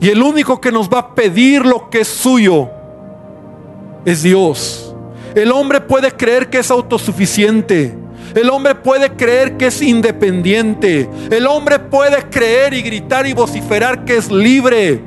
Y 0.00 0.08
el 0.08 0.22
único 0.22 0.60
que 0.60 0.72
nos 0.72 0.88
va 0.88 0.98
a 0.98 1.14
pedir 1.14 1.64
lo 1.64 1.88
que 1.88 2.00
es 2.00 2.08
suyo 2.08 2.68
es 4.04 4.22
Dios. 4.22 4.94
El 5.34 5.50
hombre 5.52 5.80
puede 5.80 6.12
creer 6.12 6.50
que 6.50 6.58
es 6.58 6.70
autosuficiente. 6.70 8.01
El 8.34 8.50
hombre 8.50 8.74
puede 8.74 9.12
creer 9.12 9.56
que 9.56 9.66
es 9.66 9.82
independiente. 9.82 11.08
El 11.30 11.46
hombre 11.46 11.78
puede 11.78 12.22
creer 12.30 12.74
y 12.74 12.82
gritar 12.82 13.26
y 13.26 13.32
vociferar 13.32 14.04
que 14.04 14.16
es 14.16 14.30
libre. 14.30 15.02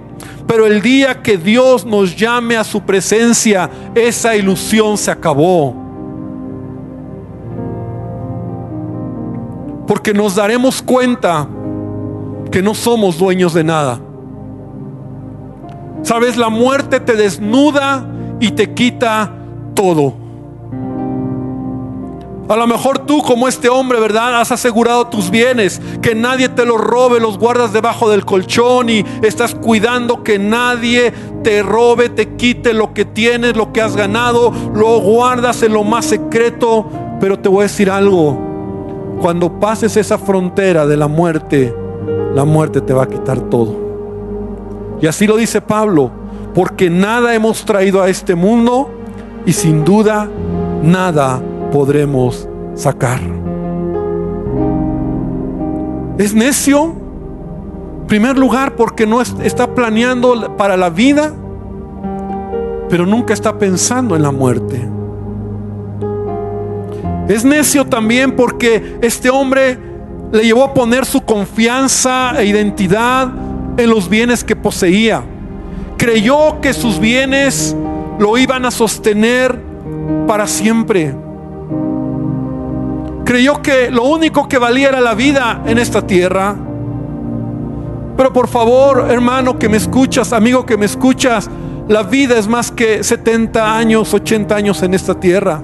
Pero 0.47 0.67
el 0.67 0.81
día 0.81 1.21
que 1.21 1.37
Dios 1.37 1.85
nos 1.85 2.15
llame 2.15 2.55
a 2.55 2.63
su 2.63 2.81
presencia, 2.81 3.69
esa 3.95 4.35
ilusión 4.35 4.97
se 4.97 5.09
acabó. 5.09 5.75
Porque 9.87 10.13
nos 10.13 10.35
daremos 10.35 10.81
cuenta 10.81 11.47
que 12.51 12.61
no 12.61 12.73
somos 12.73 13.17
dueños 13.17 13.53
de 13.53 13.63
nada. 13.63 13.99
Sabes, 16.03 16.37
la 16.37 16.49
muerte 16.49 16.99
te 16.99 17.13
desnuda 17.13 18.07
y 18.39 18.51
te 18.51 18.73
quita 18.73 19.31
todo. 19.73 20.24
A 22.47 22.55
lo 22.55 22.67
mejor 22.67 22.99
tú 22.99 23.23
como 23.23 23.47
este 23.47 23.69
hombre, 23.69 23.99
¿verdad? 23.99 24.39
Has 24.39 24.51
asegurado 24.51 25.07
tus 25.07 25.31
bienes, 25.31 25.81
que 26.03 26.13
nadie 26.13 26.47
te 26.47 26.63
los 26.63 26.79
robe, 26.79 27.19
los 27.19 27.39
guardas 27.39 27.73
debajo 27.73 28.07
del 28.07 28.23
colchón 28.23 28.89
y 28.89 29.03
estás 29.23 29.55
cuidando 29.55 30.21
que 30.21 30.37
nadie 30.37 31.11
te 31.43 31.63
robe, 31.63 32.09
te 32.09 32.35
quite 32.35 32.73
lo 32.73 32.93
que 32.93 33.03
tienes, 33.03 33.57
lo 33.57 33.73
que 33.73 33.81
has 33.81 33.95
ganado, 33.95 34.53
lo 34.75 34.99
guardas 34.99 35.63
en 35.63 35.73
lo 35.73 35.83
más 35.83 36.05
secreto. 36.05 36.85
Pero 37.19 37.39
te 37.39 37.49
voy 37.49 37.61
a 37.61 37.63
decir 37.63 37.89
algo, 37.89 38.37
cuando 39.21 39.59
pases 39.59 39.97
esa 39.97 40.19
frontera 40.19 40.85
de 40.85 40.97
la 40.97 41.07
muerte, 41.07 41.73
la 42.35 42.45
muerte 42.45 42.79
te 42.79 42.93
va 42.93 43.03
a 43.03 43.07
quitar 43.07 43.39
todo. 43.41 43.75
Y 45.01 45.07
así 45.07 45.25
lo 45.25 45.35
dice 45.35 45.61
Pablo, 45.61 46.11
porque 46.53 46.91
nada 46.91 47.33
hemos 47.33 47.65
traído 47.65 48.03
a 48.03 48.09
este 48.09 48.35
mundo 48.35 48.91
y 49.47 49.53
sin 49.53 49.83
duda 49.83 50.29
nada 50.83 51.41
podremos 51.75 52.47
sacar. 52.73 53.19
Es 56.17 56.33
necio, 56.33 56.95
en 57.99 58.07
primer 58.07 58.37
lugar, 58.37 58.77
porque 58.77 59.05
no 59.05 59.21
está 59.21 59.75
planeando 59.75 60.55
para 60.55 60.77
la 60.77 60.89
vida, 60.89 61.33
pero 62.87 63.05
nunca 63.05 63.33
está 63.33 63.59
pensando 63.59 64.15
en 64.15 64.21
la 64.21 64.31
muerte. 64.31 64.87
Es 67.27 67.43
necio 67.43 67.83
también 67.83 68.37
porque 68.37 68.97
este 69.01 69.29
hombre 69.29 69.77
le 70.31 70.43
llevó 70.43 70.63
a 70.63 70.73
poner 70.73 71.05
su 71.05 71.25
confianza 71.25 72.41
e 72.41 72.45
identidad 72.45 73.33
en 73.75 73.89
los 73.89 74.07
bienes 74.07 74.45
que 74.45 74.55
poseía. 74.55 75.25
Creyó 75.97 76.61
que 76.61 76.71
sus 76.71 77.01
bienes 77.01 77.75
lo 78.17 78.37
iban 78.37 78.63
a 78.63 78.71
sostener 78.71 79.59
para 80.25 80.47
siempre. 80.47 81.24
Creyó 83.25 83.61
que 83.61 83.89
lo 83.89 84.03
único 84.03 84.47
que 84.47 84.59
valía 84.59 84.89
era 84.89 85.01
la 85.01 85.15
vida 85.15 85.63
en 85.65 85.79
esta 85.79 86.05
tierra. 86.05 86.55
Pero 88.15 88.31
por 88.31 88.47
favor, 88.47 89.07
hermano 89.09 89.57
que 89.57 89.67
me 89.67 89.77
escuchas, 89.77 90.31
amigo 90.31 90.65
que 90.65 90.77
me 90.77 90.85
escuchas, 90.85 91.49
la 91.87 92.03
vida 92.03 92.37
es 92.37 92.47
más 92.47 92.71
que 92.71 93.03
70 93.03 93.77
años, 93.77 94.13
80 94.13 94.55
años 94.55 94.83
en 94.83 94.93
esta 94.93 95.19
tierra. 95.19 95.61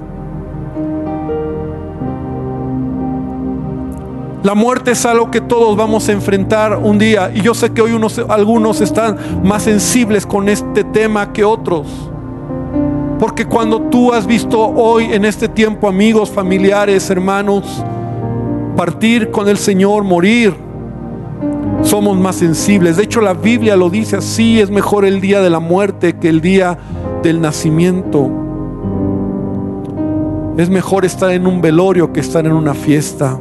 La 4.43 4.55
muerte 4.55 4.91
es 4.91 5.05
algo 5.05 5.29
que 5.29 5.39
todos 5.39 5.77
vamos 5.77 6.09
a 6.09 6.13
enfrentar 6.13 6.75
un 6.77 6.97
día. 6.97 7.31
Y 7.33 7.41
yo 7.41 7.53
sé 7.53 7.71
que 7.71 7.81
hoy 7.83 7.93
unos, 7.93 8.19
algunos 8.27 8.81
están 8.81 9.17
más 9.43 9.63
sensibles 9.63 10.25
con 10.25 10.49
este 10.49 10.83
tema 10.83 11.31
que 11.31 11.43
otros. 11.43 12.10
Porque 13.21 13.45
cuando 13.45 13.81
tú 13.81 14.11
has 14.11 14.25
visto 14.25 14.59
hoy 14.59 15.13
en 15.13 15.25
este 15.25 15.47
tiempo 15.47 15.87
amigos, 15.87 16.31
familiares, 16.31 17.07
hermanos, 17.11 17.85
partir 18.75 19.29
con 19.29 19.47
el 19.47 19.59
Señor, 19.59 20.03
morir, 20.03 20.55
somos 21.83 22.17
más 22.17 22.37
sensibles. 22.37 22.97
De 22.97 23.03
hecho 23.03 23.21
la 23.21 23.35
Biblia 23.35 23.75
lo 23.75 23.91
dice 23.91 24.15
así, 24.15 24.59
es 24.59 24.71
mejor 24.71 25.05
el 25.05 25.21
día 25.21 25.39
de 25.39 25.51
la 25.51 25.59
muerte 25.59 26.13
que 26.13 26.29
el 26.29 26.41
día 26.41 26.79
del 27.21 27.39
nacimiento. 27.41 28.27
Es 30.57 30.71
mejor 30.71 31.05
estar 31.05 31.29
en 31.29 31.45
un 31.45 31.61
velorio 31.61 32.11
que 32.11 32.21
estar 32.21 32.43
en 32.43 32.53
una 32.53 32.73
fiesta. 32.73 33.37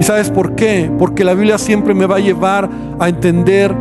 ¿Y 0.00 0.02
sabes 0.02 0.32
por 0.32 0.56
qué? 0.56 0.90
Porque 0.98 1.22
la 1.22 1.34
Biblia 1.34 1.58
siempre 1.58 1.94
me 1.94 2.06
va 2.06 2.16
a 2.16 2.20
llevar 2.20 2.68
a 2.98 3.08
entender 3.08 3.72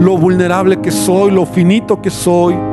lo 0.00 0.16
vulnerable 0.16 0.78
que 0.78 0.90
soy, 0.90 1.30
lo 1.30 1.44
finito 1.44 2.00
que 2.00 2.08
soy. 2.08 2.71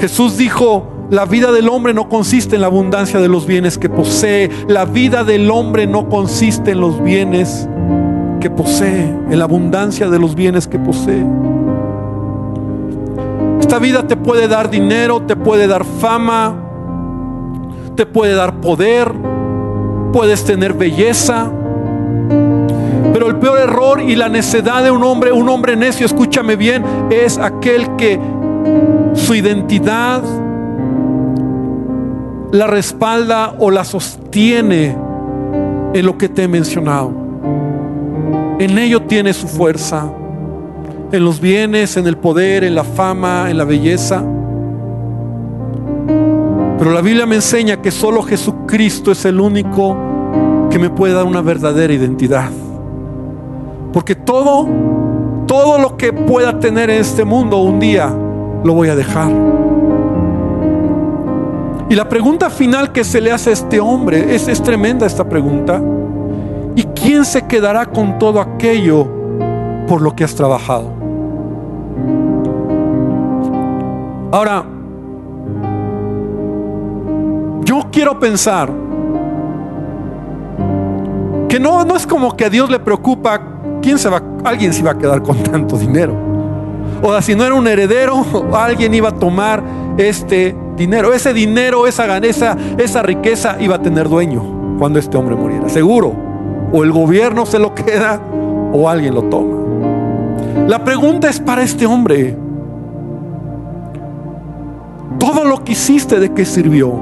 Jesús 0.00 0.36
dijo, 0.36 0.86
la 1.10 1.24
vida 1.24 1.52
del 1.52 1.68
hombre 1.68 1.94
no 1.94 2.08
consiste 2.08 2.56
en 2.56 2.60
la 2.60 2.66
abundancia 2.66 3.18
de 3.18 3.28
los 3.28 3.46
bienes 3.46 3.78
que 3.78 3.88
posee. 3.88 4.50
La 4.68 4.84
vida 4.84 5.24
del 5.24 5.50
hombre 5.50 5.86
no 5.86 6.08
consiste 6.08 6.72
en 6.72 6.80
los 6.80 7.02
bienes 7.02 7.66
que 8.40 8.50
posee, 8.50 9.04
en 9.30 9.38
la 9.38 9.44
abundancia 9.44 10.08
de 10.08 10.18
los 10.18 10.34
bienes 10.34 10.68
que 10.68 10.78
posee. 10.78 11.24
Esta 13.58 13.78
vida 13.78 14.06
te 14.06 14.16
puede 14.16 14.48
dar 14.48 14.70
dinero, 14.70 15.22
te 15.22 15.34
puede 15.34 15.66
dar 15.66 15.84
fama, 15.84 16.54
te 17.96 18.06
puede 18.06 18.34
dar 18.34 18.60
poder, 18.60 19.10
puedes 20.12 20.44
tener 20.44 20.74
belleza. 20.74 21.50
Pero 23.12 23.28
el 23.28 23.36
peor 23.36 23.58
error 23.60 24.00
y 24.00 24.14
la 24.14 24.28
necedad 24.28 24.84
de 24.84 24.90
un 24.90 25.02
hombre, 25.02 25.32
un 25.32 25.48
hombre 25.48 25.74
necio, 25.74 26.06
escúchame 26.06 26.56
bien, 26.56 26.84
es 27.10 27.38
aquel 27.38 27.96
que 27.96 28.20
su 29.14 29.34
identidad 29.34 30.22
la 32.52 32.66
respalda 32.66 33.54
o 33.58 33.70
la 33.70 33.84
sostiene 33.84 34.96
en 35.92 36.06
lo 36.06 36.16
que 36.16 36.28
te 36.28 36.44
he 36.44 36.48
mencionado. 36.48 37.12
En 38.58 38.78
ello 38.78 39.02
tiene 39.02 39.32
su 39.32 39.46
fuerza, 39.46 40.10
en 41.12 41.24
los 41.24 41.40
bienes, 41.40 41.96
en 41.96 42.06
el 42.06 42.16
poder, 42.16 42.64
en 42.64 42.74
la 42.74 42.84
fama, 42.84 43.50
en 43.50 43.58
la 43.58 43.64
belleza. 43.64 44.24
Pero 46.78 46.92
la 46.92 47.00
Biblia 47.00 47.26
me 47.26 47.36
enseña 47.36 47.82
que 47.82 47.90
solo 47.90 48.22
Jesucristo 48.22 49.12
es 49.12 49.24
el 49.24 49.40
único 49.40 49.96
que 50.70 50.78
me 50.78 50.90
puede 50.90 51.12
dar 51.12 51.24
una 51.24 51.42
verdadera 51.42 51.92
identidad. 51.92 52.50
Porque 53.92 54.14
todo, 54.14 54.66
todo 55.46 55.78
lo 55.78 55.96
que 55.96 56.12
pueda 56.12 56.58
tener 56.58 56.88
en 56.90 57.00
este 57.00 57.24
mundo 57.24 57.58
un 57.58 57.78
día 57.78 58.14
lo 58.64 58.74
voy 58.74 58.88
a 58.88 58.96
dejar. 58.96 59.30
Y 61.90 61.94
la 61.94 62.08
pregunta 62.08 62.50
final 62.50 62.92
que 62.92 63.02
se 63.02 63.20
le 63.20 63.32
hace 63.32 63.50
a 63.50 63.52
este 63.54 63.80
hombre 63.80 64.34
es, 64.34 64.46
es 64.46 64.62
tremenda 64.62 65.06
esta 65.06 65.28
pregunta. 65.28 65.80
¿Y 66.76 66.84
quién 66.84 67.24
se 67.24 67.46
quedará 67.46 67.86
con 67.86 68.18
todo 68.18 68.40
aquello 68.40 69.08
por 69.86 70.02
lo 70.02 70.14
que 70.14 70.24
has 70.24 70.34
trabajado? 70.34 70.92
Ahora, 74.30 74.64
yo 77.64 77.80
quiero 77.90 78.20
pensar 78.20 78.70
que 81.48 81.58
no, 81.58 81.84
no 81.84 81.96
es 81.96 82.06
como 82.06 82.36
que 82.36 82.44
a 82.44 82.50
Dios 82.50 82.68
le 82.68 82.78
preocupa 82.78 83.40
quién 83.80 83.98
se 83.98 84.10
va, 84.10 84.22
alguien 84.44 84.74
se 84.74 84.82
va 84.82 84.90
a 84.90 84.98
quedar 84.98 85.22
con 85.22 85.42
tanto 85.42 85.78
dinero. 85.78 86.27
O 87.02 87.12
sea, 87.12 87.22
si 87.22 87.34
no 87.34 87.44
era 87.44 87.54
un 87.54 87.66
heredero, 87.66 88.24
alguien 88.52 88.94
iba 88.94 89.10
a 89.10 89.14
tomar 89.14 89.62
este 89.98 90.54
dinero. 90.76 91.12
Ese 91.12 91.32
dinero, 91.32 91.86
esa 91.86 92.18
esa, 92.18 92.56
esa 92.78 93.02
riqueza 93.02 93.56
iba 93.60 93.76
a 93.76 93.82
tener 93.82 94.08
dueño 94.08 94.76
cuando 94.78 94.98
este 94.98 95.16
hombre 95.16 95.36
muriera. 95.36 95.68
Seguro. 95.68 96.14
O 96.72 96.84
el 96.84 96.92
gobierno 96.92 97.46
se 97.46 97.58
lo 97.58 97.74
queda 97.74 98.20
o 98.72 98.88
alguien 98.88 99.14
lo 99.14 99.24
toma. 99.24 99.56
La 100.66 100.84
pregunta 100.84 101.28
es 101.28 101.40
para 101.40 101.62
este 101.62 101.86
hombre. 101.86 102.36
Todo 105.18 105.44
lo 105.44 105.64
que 105.64 105.72
hiciste, 105.72 106.20
¿de 106.20 106.32
qué 106.32 106.44
sirvió? 106.44 106.92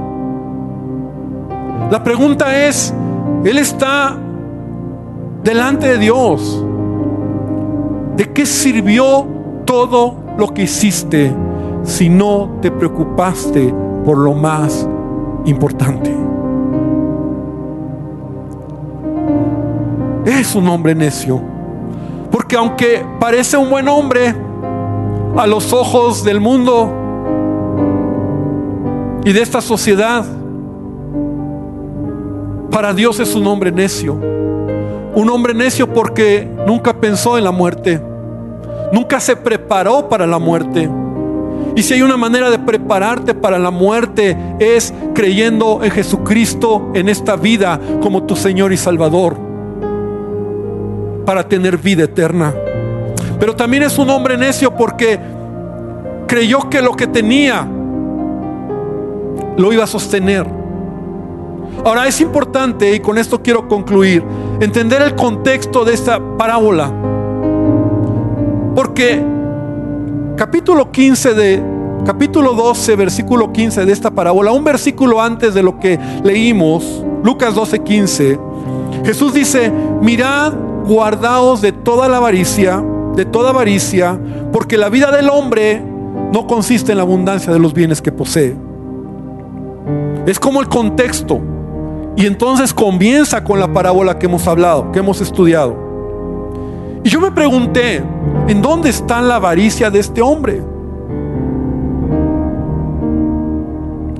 La 1.91 2.03
pregunta 2.03 2.67
es, 2.67 2.95
Él 3.45 3.59
está 3.59 4.17
delante 5.43 5.89
de 5.89 5.99
Dios. 5.99 6.65
¿De 8.17 8.33
qué 8.33 8.47
sirvió 8.47 9.36
todo 9.77 10.17
lo 10.39 10.55
que 10.55 10.63
hiciste 10.63 11.31
si 11.83 12.09
no 12.09 12.57
te 12.63 12.71
preocupaste 12.71 13.75
por 14.07 14.17
lo 14.17 14.33
más 14.33 14.89
importante? 15.45 16.17
Es 20.25 20.55
un 20.55 20.67
hombre 20.67 20.95
necio. 20.95 21.43
Porque 22.31 22.57
aunque 22.57 23.05
parece 23.21 23.59
un 23.59 23.69
buen 23.69 23.87
hombre 23.87 24.35
a 25.37 25.47
los 25.47 25.71
ojos 25.75 26.25
del 26.25 26.41
mundo 26.41 26.91
y 29.27 29.33
de 29.35 29.43
esta 29.43 29.61
sociedad, 29.61 30.25
para 32.71 32.95
Dios 32.95 33.21
es 33.21 33.35
un 33.35 33.47
hombre 33.47 33.71
necio. 33.71 34.15
Un 35.15 35.29
hombre 35.29 35.53
necio 35.53 35.93
porque 35.93 36.51
nunca 36.67 36.99
pensó 36.99 37.37
en 37.37 37.45
la 37.45 37.51
muerte. 37.51 38.16
Nunca 38.93 39.21
se 39.21 39.37
preparó 39.37 40.09
para 40.09 40.27
la 40.27 40.39
muerte. 40.39 40.89
Y 41.75 41.83
si 41.83 41.95
hay 41.95 42.03
una 42.03 42.17
manera 42.17 42.51
de 42.51 42.59
prepararte 42.59 43.35
para 43.35 43.59
la 43.59 43.71
muerte 43.71 44.37
es 44.59 44.95
creyendo 45.15 45.81
en 45.83 45.91
Jesucristo 45.91 46.91
en 46.95 47.09
esta 47.09 47.37
vida 47.37 47.79
como 48.01 48.23
tu 48.23 48.35
Señor 48.35 48.73
y 48.73 48.77
Salvador. 48.77 49.37
Para 51.27 51.47
tener 51.47 51.77
vida 51.77 52.05
eterna. 52.05 52.55
Pero 53.39 53.55
también 53.55 53.83
es 53.83 53.99
un 53.99 54.09
hombre 54.09 54.39
necio 54.39 54.75
porque 54.75 55.19
creyó 56.27 56.71
que 56.71 56.81
lo 56.81 56.95
que 56.95 57.07
tenía 57.07 57.69
lo 59.57 59.73
iba 59.73 59.85
a 59.85 59.87
sostener. 59.87 60.47
Ahora 61.85 62.07
es 62.07 62.21
importante, 62.21 62.95
y 62.95 63.01
con 63.01 63.19
esto 63.19 63.43
quiero 63.43 63.69
concluir, 63.69 64.23
entender 64.61 65.03
el 65.03 65.15
contexto 65.15 65.85
de 65.85 65.95
esta 65.95 66.19
parábola. 66.37 66.91
Porque 68.77 69.25
capítulo 70.37 70.93
15 70.93 71.33
de 71.33 71.63
capítulo 72.05 72.53
12, 72.53 72.95
versículo 72.95 73.51
15 73.51 73.87
de 73.87 73.93
esta 73.93 74.11
parábola, 74.11 74.53
un 74.53 74.65
versículo 74.65 75.23
antes 75.23 75.55
de 75.55 75.63
lo 75.63 75.81
que 75.81 75.99
leímos, 76.23 77.03
Lucas 77.25 77.55
12, 77.55 77.79
15, 77.79 78.39
Jesús 79.03 79.33
dice, 79.33 79.73
mirad, 80.03 80.53
guardaos 80.87 81.63
de 81.63 81.73
toda 81.73 82.07
la 82.07 82.19
avaricia, 82.19 82.85
de 83.15 83.25
toda 83.25 83.49
avaricia, 83.49 84.21
porque 84.53 84.77
la 84.77 84.91
vida 84.91 85.11
del 85.11 85.31
hombre 85.31 85.83
no 86.31 86.47
consiste 86.47 86.93
en 86.93 86.99
la 86.99 87.05
abundancia 87.05 87.51
de 87.55 87.59
los 87.59 87.73
bienes 87.73 88.03
que 88.03 88.13
posee. 88.13 88.55
Es 90.27 90.39
como 90.39 90.61
el 90.61 90.69
contexto. 90.69 91.41
Y 92.15 92.27
entonces 92.27 92.75
comienza 92.75 93.43
con 93.43 93.59
la 93.59 93.73
parábola 93.73 94.19
que 94.19 94.27
hemos 94.27 94.47
hablado, 94.47 94.93
que 94.93 94.99
hemos 94.99 95.23
estudiado. 95.23 95.86
Y 97.07 97.09
yo 97.09 97.21
me 97.21 97.31
pregunté, 97.31 98.03
¿en 98.49 98.61
dónde 98.61 98.89
está 98.89 99.23
la 99.23 99.37
avaricia 99.37 99.93
de 99.93 100.01
este 100.01 100.21
hombre? 100.21 100.61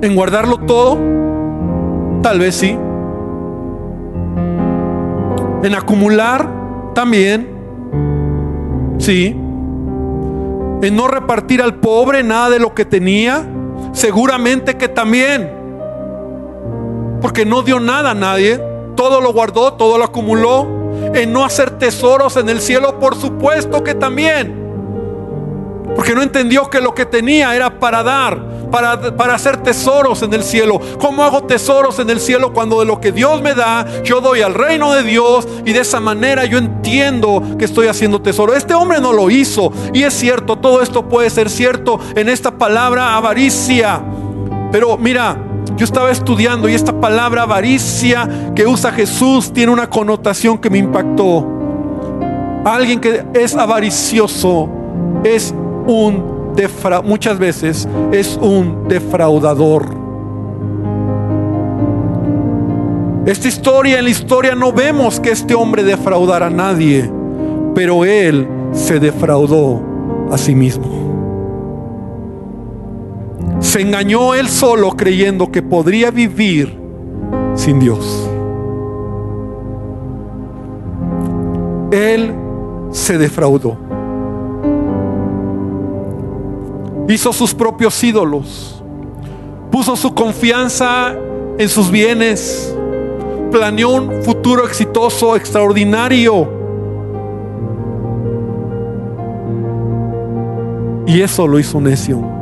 ¿En 0.01 0.15
guardarlo 0.15 0.57
todo? 0.59 0.97
Tal 2.21 2.39
vez 2.39 2.55
sí. 2.55 2.77
¿En 5.63 5.75
acumular? 5.75 6.49
También. 6.93 7.49
Sí. 8.99 9.35
¿En 10.81 10.95
no 10.95 11.09
repartir 11.09 11.61
al 11.61 11.81
pobre 11.81 12.23
nada 12.23 12.51
de 12.51 12.59
lo 12.59 12.73
que 12.73 12.85
tenía? 12.85 13.45
Seguramente 13.91 14.77
que 14.77 14.87
también. 14.87 15.51
Porque 17.21 17.45
no 17.45 17.63
dio 17.63 17.81
nada 17.81 18.11
a 18.11 18.15
nadie. 18.15 18.61
Todo 18.95 19.19
lo 19.19 19.33
guardó, 19.33 19.73
todo 19.73 19.97
lo 19.97 20.05
acumuló. 20.05 20.76
En 21.13 21.33
no 21.33 21.43
hacer 21.43 21.71
tesoros 21.71 22.37
en 22.37 22.49
el 22.49 22.61
cielo, 22.61 22.99
por 22.99 23.15
supuesto 23.15 23.83
que 23.83 23.95
también. 23.95 24.67
Porque 25.95 26.13
no 26.13 26.21
entendió 26.21 26.69
que 26.69 26.79
lo 26.79 26.93
que 26.93 27.05
tenía 27.05 27.55
era 27.55 27.79
para 27.79 28.03
dar, 28.03 28.39
para, 28.69 29.15
para, 29.15 29.33
hacer 29.33 29.57
tesoros 29.57 30.21
en 30.21 30.33
el 30.33 30.43
cielo. 30.43 30.79
¿Cómo 30.99 31.23
hago 31.23 31.45
tesoros 31.45 31.97
en 31.99 32.09
el 32.09 32.19
cielo 32.19 32.53
cuando 32.53 32.81
de 32.81 32.85
lo 32.85 33.01
que 33.01 33.11
Dios 33.11 33.41
me 33.41 33.55
da, 33.55 34.03
yo 34.03 34.21
doy 34.21 34.41
al 34.41 34.53
reino 34.53 34.93
de 34.93 35.03
Dios 35.03 35.47
y 35.65 35.73
de 35.73 35.79
esa 35.79 35.99
manera 35.99 36.45
yo 36.45 36.57
entiendo 36.59 37.41
que 37.57 37.65
estoy 37.65 37.87
haciendo 37.87 38.21
tesoro? 38.21 38.53
Este 38.53 38.75
hombre 38.75 38.99
no 38.99 39.11
lo 39.11 39.31
hizo. 39.31 39.71
Y 39.93 40.03
es 40.03 40.13
cierto, 40.13 40.57
todo 40.57 40.83
esto 40.83 41.07
puede 41.09 41.29
ser 41.29 41.49
cierto 41.49 41.99
en 42.15 42.29
esta 42.29 42.51
palabra 42.51 43.15
avaricia. 43.15 44.01
Pero 44.71 44.97
mira, 44.97 45.46
yo 45.75 45.83
estaba 45.83 46.11
estudiando 46.11 46.69
y 46.69 46.73
esta 46.73 46.99
palabra 46.99 47.43
avaricia 47.43 48.51
que 48.55 48.65
usa 48.65 48.91
Jesús 48.91 49.51
tiene 49.51 49.71
una 49.71 49.89
connotación 49.89 50.57
que 50.57 50.69
me 50.69 50.77
impactó. 50.77 51.45
Alguien 52.65 52.99
que 52.99 53.25
es 53.33 53.55
avaricioso 53.55 54.69
es 55.23 55.53
un 55.85 56.37
defra 56.55 57.01
muchas 57.01 57.37
veces 57.37 57.87
es 58.11 58.37
un 58.41 58.87
defraudador. 58.87 59.85
Esta 63.25 63.47
historia, 63.47 63.99
en 63.99 64.05
la 64.05 64.09
historia 64.09 64.55
no 64.55 64.71
vemos 64.71 65.19
que 65.19 65.31
este 65.31 65.53
hombre 65.53 65.83
defraudara 65.83 66.47
a 66.47 66.49
nadie, 66.49 67.11
pero 67.75 68.05
él 68.05 68.47
se 68.71 68.99
defraudó 68.99 69.81
a 70.31 70.37
sí 70.37 70.55
mismo. 70.55 71.06
Se 73.67 73.81
engañó 73.81 74.33
él 74.33 74.47
solo 74.47 74.91
creyendo 74.91 75.51
que 75.51 75.61
podría 75.61 76.09
vivir 76.09 76.73
sin 77.53 77.81
Dios. 77.81 78.29
Él 81.91 82.33
se 82.91 83.17
defraudó. 83.17 83.75
Hizo 87.09 87.33
sus 87.33 87.53
propios 87.53 88.01
ídolos. 88.01 88.81
Puso 89.69 89.97
su 89.97 90.15
confianza 90.15 91.13
en 91.57 91.67
sus 91.67 91.91
bienes. 91.91 92.73
Planeó 93.51 93.89
un 93.89 94.23
futuro 94.23 94.65
exitoso, 94.65 95.35
extraordinario. 95.35 96.47
Y 101.05 101.21
eso 101.21 101.45
lo 101.45 101.59
hizo 101.59 101.81
necio. 101.81 102.36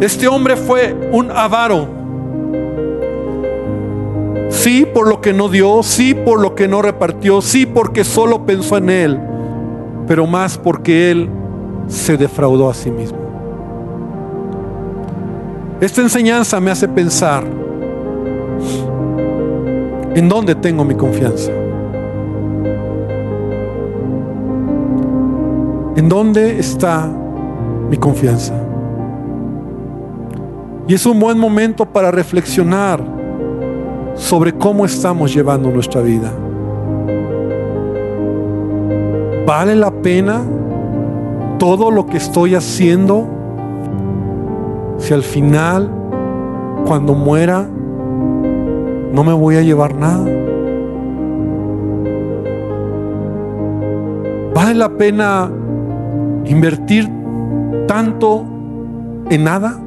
Este 0.00 0.28
hombre 0.28 0.56
fue 0.56 0.94
un 1.12 1.30
avaro. 1.30 1.86
Sí 4.50 4.86
por 4.86 5.08
lo 5.08 5.20
que 5.20 5.32
no 5.32 5.48
dio, 5.48 5.82
sí 5.82 6.14
por 6.14 6.40
lo 6.40 6.54
que 6.54 6.68
no 6.68 6.82
repartió, 6.82 7.40
sí 7.40 7.66
porque 7.66 8.04
solo 8.04 8.44
pensó 8.46 8.76
en 8.76 8.90
él, 8.90 9.20
pero 10.06 10.26
más 10.26 10.58
porque 10.58 11.10
él 11.10 11.28
se 11.88 12.16
defraudó 12.16 12.70
a 12.70 12.74
sí 12.74 12.90
mismo. 12.90 13.18
Esta 15.80 16.00
enseñanza 16.00 16.60
me 16.60 16.70
hace 16.70 16.88
pensar 16.88 17.44
en 20.14 20.28
dónde 20.28 20.54
tengo 20.54 20.84
mi 20.84 20.94
confianza. 20.94 21.50
¿En 25.96 26.08
dónde 26.08 26.58
está 26.58 27.08
mi 27.90 27.96
confianza? 27.96 28.54
Y 30.86 30.94
es 30.94 31.06
un 31.06 31.18
buen 31.18 31.38
momento 31.38 31.86
para 31.86 32.10
reflexionar 32.10 33.02
sobre 34.14 34.52
cómo 34.52 34.84
estamos 34.84 35.34
llevando 35.34 35.70
nuestra 35.70 36.02
vida. 36.02 36.30
¿Vale 39.46 39.74
la 39.76 39.90
pena 39.90 40.42
todo 41.58 41.90
lo 41.90 42.06
que 42.06 42.18
estoy 42.18 42.54
haciendo 42.54 43.26
si 44.98 45.14
al 45.14 45.22
final, 45.22 45.90
cuando 46.86 47.14
muera, 47.14 47.66
no 49.12 49.24
me 49.24 49.32
voy 49.32 49.56
a 49.56 49.62
llevar 49.62 49.94
nada? 49.94 50.24
¿Vale 54.54 54.74
la 54.74 54.88
pena 54.90 55.50
invertir 56.46 57.10
tanto 57.86 58.44
en 59.30 59.44
nada? 59.44 59.83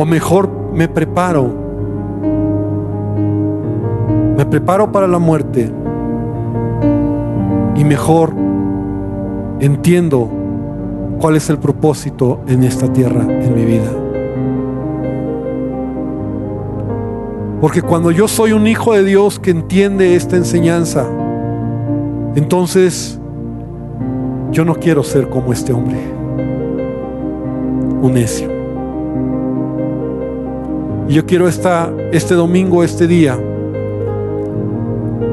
O 0.00 0.06
mejor 0.06 0.48
me 0.72 0.88
preparo. 0.88 1.52
Me 4.34 4.46
preparo 4.46 4.90
para 4.90 5.06
la 5.06 5.18
muerte. 5.18 5.70
Y 7.76 7.84
mejor 7.84 8.32
entiendo 9.60 10.26
cuál 11.20 11.36
es 11.36 11.50
el 11.50 11.58
propósito 11.58 12.40
en 12.46 12.62
esta 12.62 12.90
tierra, 12.90 13.26
en 13.28 13.54
mi 13.54 13.66
vida. 13.66 13.90
Porque 17.60 17.82
cuando 17.82 18.10
yo 18.10 18.26
soy 18.26 18.52
un 18.52 18.66
hijo 18.66 18.94
de 18.94 19.04
Dios 19.04 19.38
que 19.38 19.50
entiende 19.50 20.16
esta 20.16 20.36
enseñanza, 20.36 21.06
entonces 22.36 23.20
yo 24.50 24.64
no 24.64 24.76
quiero 24.76 25.02
ser 25.02 25.28
como 25.28 25.52
este 25.52 25.74
hombre, 25.74 25.98
un 28.00 28.14
necio. 28.14 28.49
Y 31.10 31.14
yo 31.14 31.26
quiero 31.26 31.48
esta, 31.48 31.92
este 32.12 32.36
domingo, 32.36 32.84
este 32.84 33.08
día, 33.08 33.36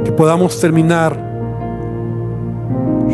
que 0.04 0.12
podamos 0.12 0.60
terminar 0.60 1.16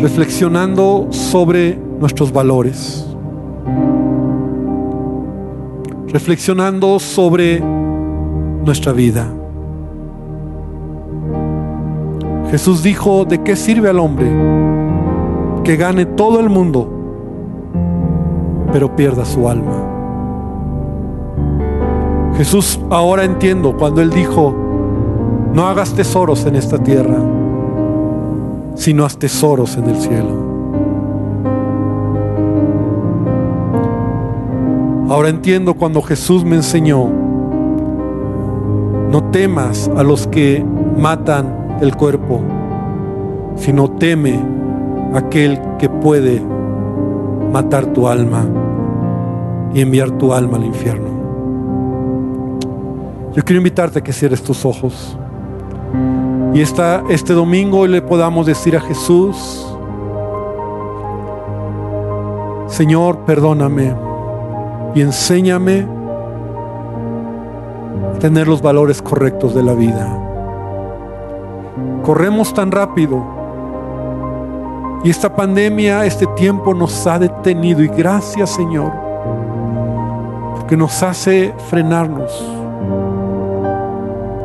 reflexionando 0.02 1.08
sobre 1.10 1.78
nuestros 2.00 2.32
valores, 2.32 3.06
reflexionando 6.08 7.00
sobre 7.00 7.60
nuestra 7.60 8.94
vida. 8.94 9.28
Jesús 12.50 12.82
dijo, 12.82 13.26
¿de 13.26 13.44
qué 13.44 13.58
sirve 13.58 13.90
al 13.90 14.00
hombre 14.00 14.32
que 15.66 15.76
gane 15.76 16.06
todo 16.06 16.40
el 16.40 16.50
mundo, 16.50 16.90
pero 18.72 18.96
pierda 18.96 19.26
su 19.26 19.50
alma? 19.50 19.93
Jesús 22.38 22.80
ahora 22.90 23.24
entiendo 23.24 23.78
cuando 23.78 24.02
Él 24.02 24.10
dijo, 24.10 24.56
no 25.54 25.68
hagas 25.68 25.94
tesoros 25.94 26.46
en 26.46 26.56
esta 26.56 26.80
tierra, 26.80 27.18
sino 28.76 29.06
haz 29.06 29.18
tesoros 29.18 29.78
en 29.78 29.86
el 29.86 29.98
cielo. 29.98 30.54
Ahora 35.10 35.30
entiendo 35.30 35.76
cuando 35.76 36.02
Jesús 36.02 36.44
me 36.44 36.56
enseñó, 36.56 37.08
no 39.12 39.24
temas 39.32 39.92
a 39.96 40.02
los 40.02 40.26
que 40.26 40.66
matan 40.98 41.78
el 41.82 41.96
cuerpo, 41.96 42.42
sino 43.56 43.92
teme 43.92 44.40
aquel 45.14 45.62
que 45.78 45.88
puede 45.88 46.42
matar 47.52 47.86
tu 47.94 48.08
alma 48.08 48.48
y 49.72 49.82
enviar 49.82 50.10
tu 50.18 50.34
alma 50.34 50.58
al 50.58 50.66
infierno. 50.66 51.23
Yo 53.36 53.44
quiero 53.44 53.58
invitarte 53.58 53.98
a 53.98 54.04
que 54.04 54.14
cierres 54.14 54.44
tus 54.44 54.64
ojos. 54.64 55.18
Y 56.54 56.62
esta, 56.62 57.04
este 57.10 57.34
domingo 57.34 57.88
le 57.88 58.00
podamos 58.00 58.46
decir 58.46 58.78
a 58.78 58.80
Jesús, 58.80 59.66
Señor, 62.68 63.26
perdóname 63.26 63.96
y 64.94 65.02
enséñame 65.02 65.88
a 68.16 68.20
tener 68.20 68.48
los 68.48 68.62
valores 68.62 69.02
correctos 69.02 69.56
de 69.56 69.64
la 69.64 69.74
vida. 69.74 70.16
Corremos 72.04 72.54
tan 72.54 72.72
rápido 72.72 73.24
y 75.04 75.10
esta 75.10 75.36
pandemia, 75.36 76.06
este 76.06 76.28
tiempo 76.36 76.76
nos 76.76 77.08
ha 77.08 77.18
detenido 77.18 77.82
y 77.82 77.88
gracias 77.88 78.52
Señor, 78.52 78.92
porque 80.56 80.78
nos 80.78 81.02
hace 81.02 81.52
frenarnos 81.70 82.32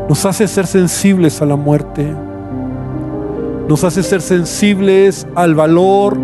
nos 0.09 0.25
hace 0.25 0.49
ser 0.49 0.67
sensibles 0.67 1.43
a 1.43 1.47
la 1.47 1.57
muerte. 1.57 2.15
Nos 3.69 3.85
hace 3.85 4.03
ser 4.03 4.23
sensibles 4.23 5.27
al 5.35 5.55
valor 5.55 6.17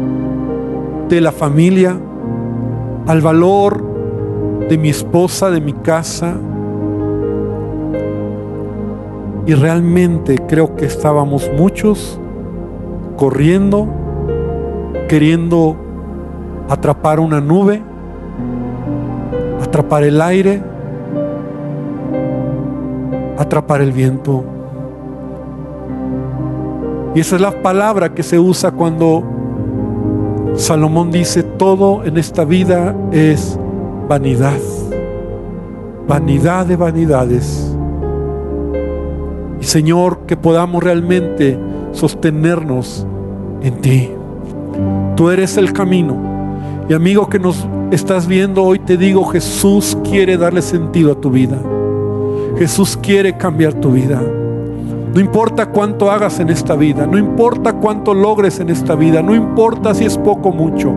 de 1.11 1.20
la 1.20 1.30
familia, 1.30 1.99
al 3.07 3.20
valor 3.20 3.85
de 4.70 4.78
mi 4.78 4.89
esposa, 4.89 5.51
de 5.51 5.61
mi 5.61 5.74
casa. 5.74 6.35
Y 9.47 9.53
realmente 9.53 10.39
creo 10.49 10.74
que 10.74 10.87
estábamos 10.87 11.51
muchos 11.55 12.18
corriendo, 13.18 13.87
queriendo 15.09 15.76
atrapar 16.70 17.20
una 17.20 17.43
nube, 17.43 17.82
atrapar 19.62 20.05
el 20.05 20.22
aire 20.22 20.73
atrapar 23.45 23.80
el 23.80 23.92
viento. 23.92 24.45
Y 27.14 27.20
esa 27.20 27.36
es 27.36 27.42
la 27.42 27.62
palabra 27.62 28.12
que 28.12 28.22
se 28.22 28.38
usa 28.38 28.72
cuando 28.72 29.22
Salomón 30.57 31.11
dice, 31.11 31.42
todo 31.42 32.05
en 32.05 32.16
esta 32.16 32.45
vida 32.45 32.95
es 33.12 33.59
vanidad, 34.09 34.59
vanidad 36.09 36.66
de 36.66 36.76
vanidades. 36.76 37.74
Y 39.61 39.64
Señor, 39.64 40.26
que 40.26 40.36
podamos 40.36 40.82
realmente 40.82 41.59
sostenernos 41.92 43.07
en 43.62 43.80
ti. 43.80 44.11
Tú 45.16 45.30
eres 45.30 45.57
el 45.57 45.72
camino. 45.72 46.16
Y 46.88 46.95
amigo 46.95 47.28
que 47.28 47.38
nos 47.38 47.66
estás 47.90 48.26
viendo 48.26 48.62
hoy, 48.62 48.78
te 48.78 48.97
digo, 48.97 49.24
Jesús 49.24 49.97
quiere 50.05 50.36
darle 50.36 50.62
sentido 50.62 51.12
a 51.12 51.20
tu 51.20 51.30
vida. 51.30 51.59
Jesús 52.57 52.96
quiere 52.96 53.36
cambiar 53.36 53.74
tu 53.74 53.92
vida. 53.92 54.22
No 55.14 55.20
importa 55.20 55.66
cuánto 55.66 56.11
hagas 56.11 56.40
en 56.40 56.50
esta 56.50 56.74
vida, 56.74 57.07
no 57.07 57.18
importa 57.18 57.74
cuánto 57.74 58.14
logres 58.14 58.59
en 58.61 58.68
esta 58.68 58.94
vida, 58.94 59.22
no 59.22 59.34
importa 59.34 59.94
si 59.94 60.05
es 60.05 60.18
poco 60.18 60.48
o 60.48 60.52
mucho. 60.52 60.92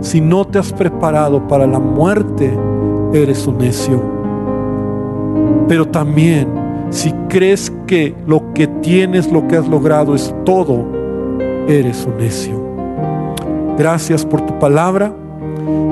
Si 0.00 0.20
no 0.20 0.44
te 0.44 0.58
has 0.58 0.72
preparado 0.72 1.46
para 1.46 1.66
la 1.66 1.78
muerte, 1.78 2.52
eres 3.12 3.46
un 3.46 3.58
necio. 3.58 4.02
Pero 5.68 5.86
también, 5.86 6.48
si 6.90 7.12
crees 7.28 7.72
que 7.86 8.14
lo 8.26 8.52
que 8.52 8.66
tienes, 8.66 9.30
lo 9.30 9.46
que 9.48 9.56
has 9.56 9.68
logrado 9.68 10.14
es 10.14 10.34
todo, 10.44 10.86
eres 11.68 12.06
un 12.06 12.16
necio. 12.18 12.60
Gracias 13.76 14.24
por 14.24 14.40
tu 14.40 14.58
palabra. 14.58 15.12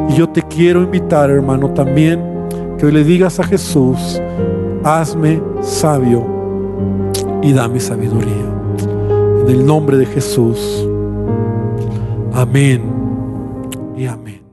Y 0.09 0.15
yo 0.15 0.29
te 0.29 0.43
quiero 0.43 0.83
invitar, 0.83 1.31
hermano, 1.31 1.71
también 1.71 2.21
que 2.79 2.87
hoy 2.87 2.93
le 2.93 3.05
digas 3.05 3.41
a 3.41 3.45
Jesús, 3.45 4.21
hazme 4.85 5.41
sabio 5.63 6.27
y 7.43 7.53
dame 7.53 7.81
sabiduría. 7.81 8.45
En 9.41 9.49
el 9.49 9.67
nombre 9.67 9.97
de 9.97 10.07
Jesús. 10.07 10.87
Amén 12.33 12.83
y 13.97 14.07
amén. 14.07 14.44